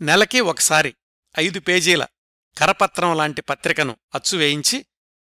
[0.00, 0.94] నెలకి ఒకసారి
[1.38, 2.06] ఐదు పేజీల
[2.58, 4.86] కరపత్రం లాంటి పత్రికను అచ్చువేయించి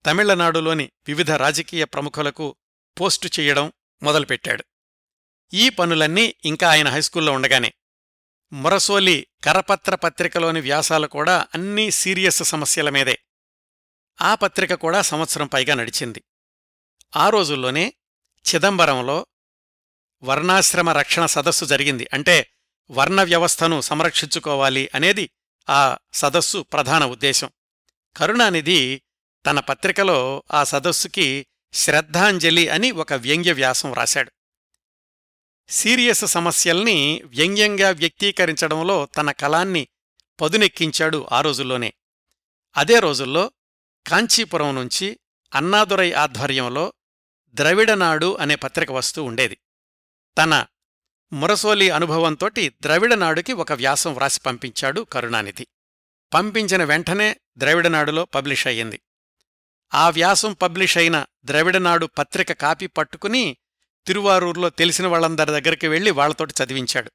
[0.06, 2.56] తమిళనాడులోని వివిధ రాజకీయ ప్రముఖులకు
[3.00, 4.64] పోస్టు చెయ్యడం మొదలుపెట్టాడు.
[5.54, 7.74] ఈ పనులన్నీ ఇంకా ఆయన హైస్కూల్లో ఉండగానే
[8.52, 13.18] మురసోలి కరపత్ర పత్రికలోని వ్యాసాలు కూడా అన్నీ సీరియస్ సమస్యల మీదే.
[14.20, 16.22] ఆ పత్రిక కూడా సంవత్సరం పైగా నడిచింది.
[17.16, 17.94] ఆ రోజుల్లోనే
[18.54, 19.26] చిదంబరంలో
[20.22, 22.08] వర్ణాశ్రమ రక్షణ సదస్సు జరిగింది.
[22.12, 22.50] అంటే
[22.90, 25.30] వర్ణ వ్యవస్థను సంరక్షించుకోవాలి అనేది
[25.70, 27.50] ఆ సదస్సు ప్రధాన ఉద్దేశం.
[28.16, 29.02] కరుణానిధి
[29.46, 34.32] తన పత్రికలో ఆ సదస్సుకి శ్రద్ధాంజలి అని ఒక వ్యంగ్య వ్యాసం రాశాడు
[35.70, 39.88] సీరియస్ సమస్యల్ని వ్యంగ్యంగా వ్యక్తీకరించడంలో తన కలాన్ని
[40.40, 41.94] పదునెక్కించాడు ఆ రోజుల్లోనే.
[42.76, 43.50] అదే రోజుల్లో
[44.06, 45.18] కాంచీపురం నుంచి
[45.54, 46.92] అన్నాదురై ఆధ్వర్యంలో
[47.50, 49.58] ద్రవిడనాడు అనే పత్రిక వస్తూ ఉండేది.
[50.38, 50.66] తన
[51.32, 55.66] మురసోలి అనుభవంతోటి ద్రవిడనాడుకి ఒక వ్యాసం వ్రాసి పంపించాడు కరుణానిధి.
[56.34, 59.00] పంపించిన వెంటనే ద్రవిడనాడులో పబ్లిష్ అయ్యింది
[59.94, 63.56] ఆ వ్యాసం పబ్లిష్ అయిన ద్రవిడనాడు పత్రిక కాపీ పట్టుకుని
[64.06, 67.10] తిరువారూర్లో తెలిసిన వాళ్ళందరి దగ్గరికి వెళ్ళి వాళ్ళతోటి చదివించాడు.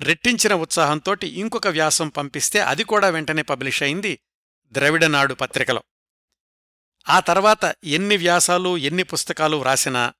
[0.00, 4.20] రెట్టించిన ఉత్సాహంతోటి ఇంకొక వ్యాసం పంపిస్తే అది కూడా వెంటనే పబ్లిష్ అయింది
[4.72, 5.82] ద్రవిడనాడు పత్రికలో.
[7.08, 10.14] ఆ తర్వాత ఎన్ని వ్యాసాలు ఎన్ని పుస్తకాలు వ్రాసినా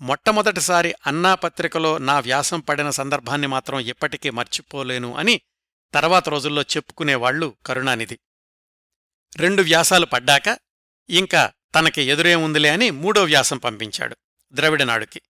[0.00, 5.40] మొట్టమొదటిసారి అన్నా పత్రికలో నా వ్యాసం పడిన సందర్భాన్ని మాత్రం ఎప్పటికీ మర్చిపోలేను అని
[5.94, 8.18] తర్వాత రోజుల్లో చెప్పుకునేవాళ్ళు కరుణానిధి.
[9.36, 10.58] రెండు వ్యాసాలు పడ్డాక
[11.08, 14.16] ఇంకా తనకి ఎదురేముందిలే అని మూడో వ్యాసం పంపించాడు
[14.52, 15.22] ద్రవిడనాడుకి.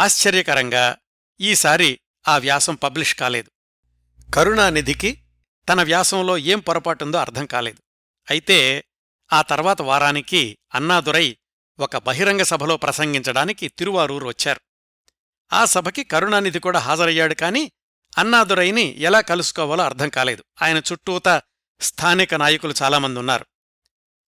[0.00, 0.96] ఆశ్చర్యకరంగా
[1.40, 3.50] ఈసారి ఆ వ్యాసం పబ్లిష్ కాలేదు.
[4.34, 5.22] కరుణానిధికి
[5.68, 7.82] తన వ్యాసంలో ఏం పొరపాటుందో అర్థం కాలేదు.
[8.30, 8.84] అయితే
[9.32, 11.36] ఆ తర్వాత వారానికి అన్నాదురై
[11.78, 14.60] ఒక బహిరంగ సభలో ప్రసంగించడానికి తిరువారూరు వచ్చారు.
[15.52, 17.72] ఆ సభకి కరుణానిధి కూడా హాజరయ్యాడు కాని
[18.18, 20.44] అన్నాదురైని ఎలా కలుసుకోవాలో అర్థం కాలేదు.
[20.62, 21.42] ఆయన చుట్టూత
[21.80, 23.46] స్థానిక నాయకులు చాలామంది ఉన్నారు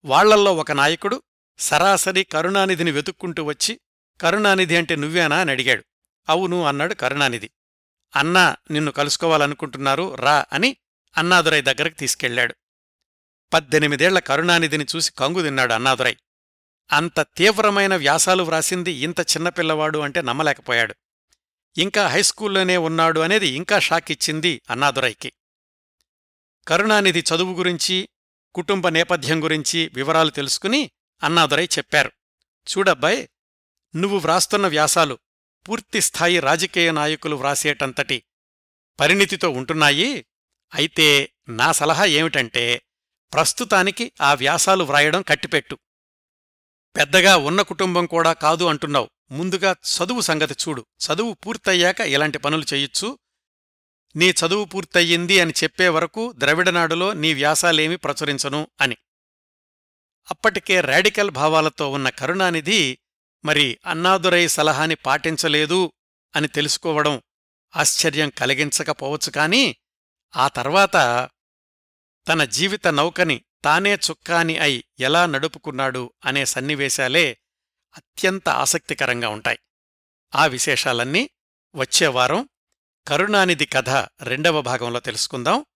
[0.05, 1.23] వాళ్ళల్లో ఒక నాయకుడు
[1.59, 3.81] సరాసరి కరుణానిధిని వెతుక్కుంటూ వచ్చి
[4.21, 5.85] కరుణానిధి అంటే నువ్వేనా అని అడిగాడు.
[6.29, 7.51] అవును అన్నాడు కరుణానిధి.
[8.17, 10.77] అన్నా నిన్ను కలుసుకోవాలనుకుంటున్నారు రా అని
[11.17, 12.55] అన్నాదురై దగ్గరకు తీసుకెళ్ళాడు
[13.53, 16.17] పద్దెనిమిదేళ్ళ కరుణానిధిని చూసి కంగు తిన్నాడు అన్నాదురై.
[16.93, 20.95] అంత తీవ్రమైన వ్యాసాలు వ్రాసింది ఇంత చిన్నపిల్లవాడు అంటే నమ్మలేకపోయాడు.
[21.79, 25.33] ఇంకా హైస్కూల్లోనే ఉన్నాడు అనేది ఇంకా షాక్ ఇచ్చింది అన్నాదురైకి.
[26.69, 28.09] కరుణానిధి చదువు గురించి
[28.55, 30.91] కుటుంబ నేపథ్యం గురించి వివరాలు తెలుసుకుని
[31.23, 32.13] అన్నాదురై చెప్పారు.
[32.71, 33.27] చూడబ్బాయ్
[33.97, 35.19] నువ్వు వ్రాస్తున్న వ్యాసాలు
[35.69, 38.25] పూర్తిస్థాయి రాజకీయ నాయకులు వ్రాసేటంతటి
[39.01, 40.27] పరిణితితో ఉంటున్నాయి.
[40.75, 42.83] అయితే నా సలహా ఏమిటంటే
[43.33, 45.79] ప్రస్తుతానికి ఆ వ్యాసాలు వ్రాయడం కట్టిపెట్టు.
[46.97, 49.11] పెద్దగా ఉన్న కుటుంబం కూడా కాదు అంటున్నావు.
[49.31, 50.87] ముందుగా చదువు సంగతి చూడు.
[51.07, 53.19] చదువు పూర్తయ్యాక ఇలాంటి పనులు చెయ్యొచ్చు
[54.17, 58.97] నీ చదువు పూర్తయింది అని చెప్పే వరకు ద్రవిడనాడులో నీ వ్యాసాలేమీ ప్రచురించను అని.
[60.31, 62.99] అప్పటికే రాడికల్ భావాలతో ఉన్న కరుణానిధి
[63.45, 65.93] మరి అన్నాదురై సలహాని పాటించలేదు
[66.37, 67.23] అని తెలుసుకోవడం
[67.77, 69.77] ఆశ్చర్యం కలిగించకపోవచ్చు కాని
[70.37, 71.29] ఆ తర్వాత
[72.29, 77.39] తన జీవిత నౌకని తానే చుక్కాని అయి ఎలా నడుపుకున్నాడు అనే సన్నివేశాలే
[77.97, 79.59] అత్యంత ఆసక్తికరంగా ఉంటాయి.
[80.35, 81.31] ఆ విశేషాలన్నీ
[81.75, 82.49] వచ్చేవారం
[83.09, 83.89] కరుణానిధి కథ
[84.23, 85.67] రెండవ భాగంలో తెలుసుకుందాం.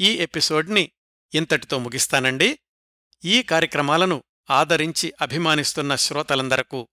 [0.00, 0.90] ఈ ఎపిసోడ్ని
[1.34, 2.58] ఇంతటితో ముగిస్తానండి.
[3.24, 6.88] ఈ కార్యక్రమాలను ఆదరించి అభిమానిస్తున్న శ్రోతలందరకు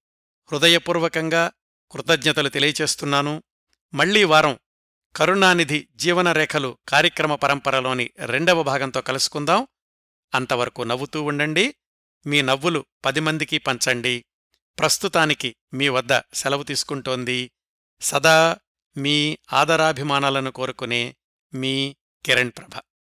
[0.52, 1.52] హృదయపూర్వకంగా
[1.92, 3.44] కృతజ్ఞతలు తెలియచేస్తున్నాను.
[3.94, 4.60] మళ్ళీ వారం
[5.16, 9.68] కరుణానిధి జీవనరేఖలు కార్యక్రమ పరంపరలోని రెండవ భాగంతో కలుసుకుందాం.
[10.36, 11.76] అంతవరకు నవ్వుతూ ఉండండి.
[12.26, 14.26] మీ నవ్వులు పది మందికి పంచండి.
[14.80, 17.52] ప్రస్తుతానికి మీ వద్ద సెలవు తీసుకుంటోంది.
[18.02, 18.58] సదా
[18.98, 21.16] మీ ఆదరాభిమానాలను కోరుకునే
[21.54, 22.82] మీ కిరణ్ ప్రభ.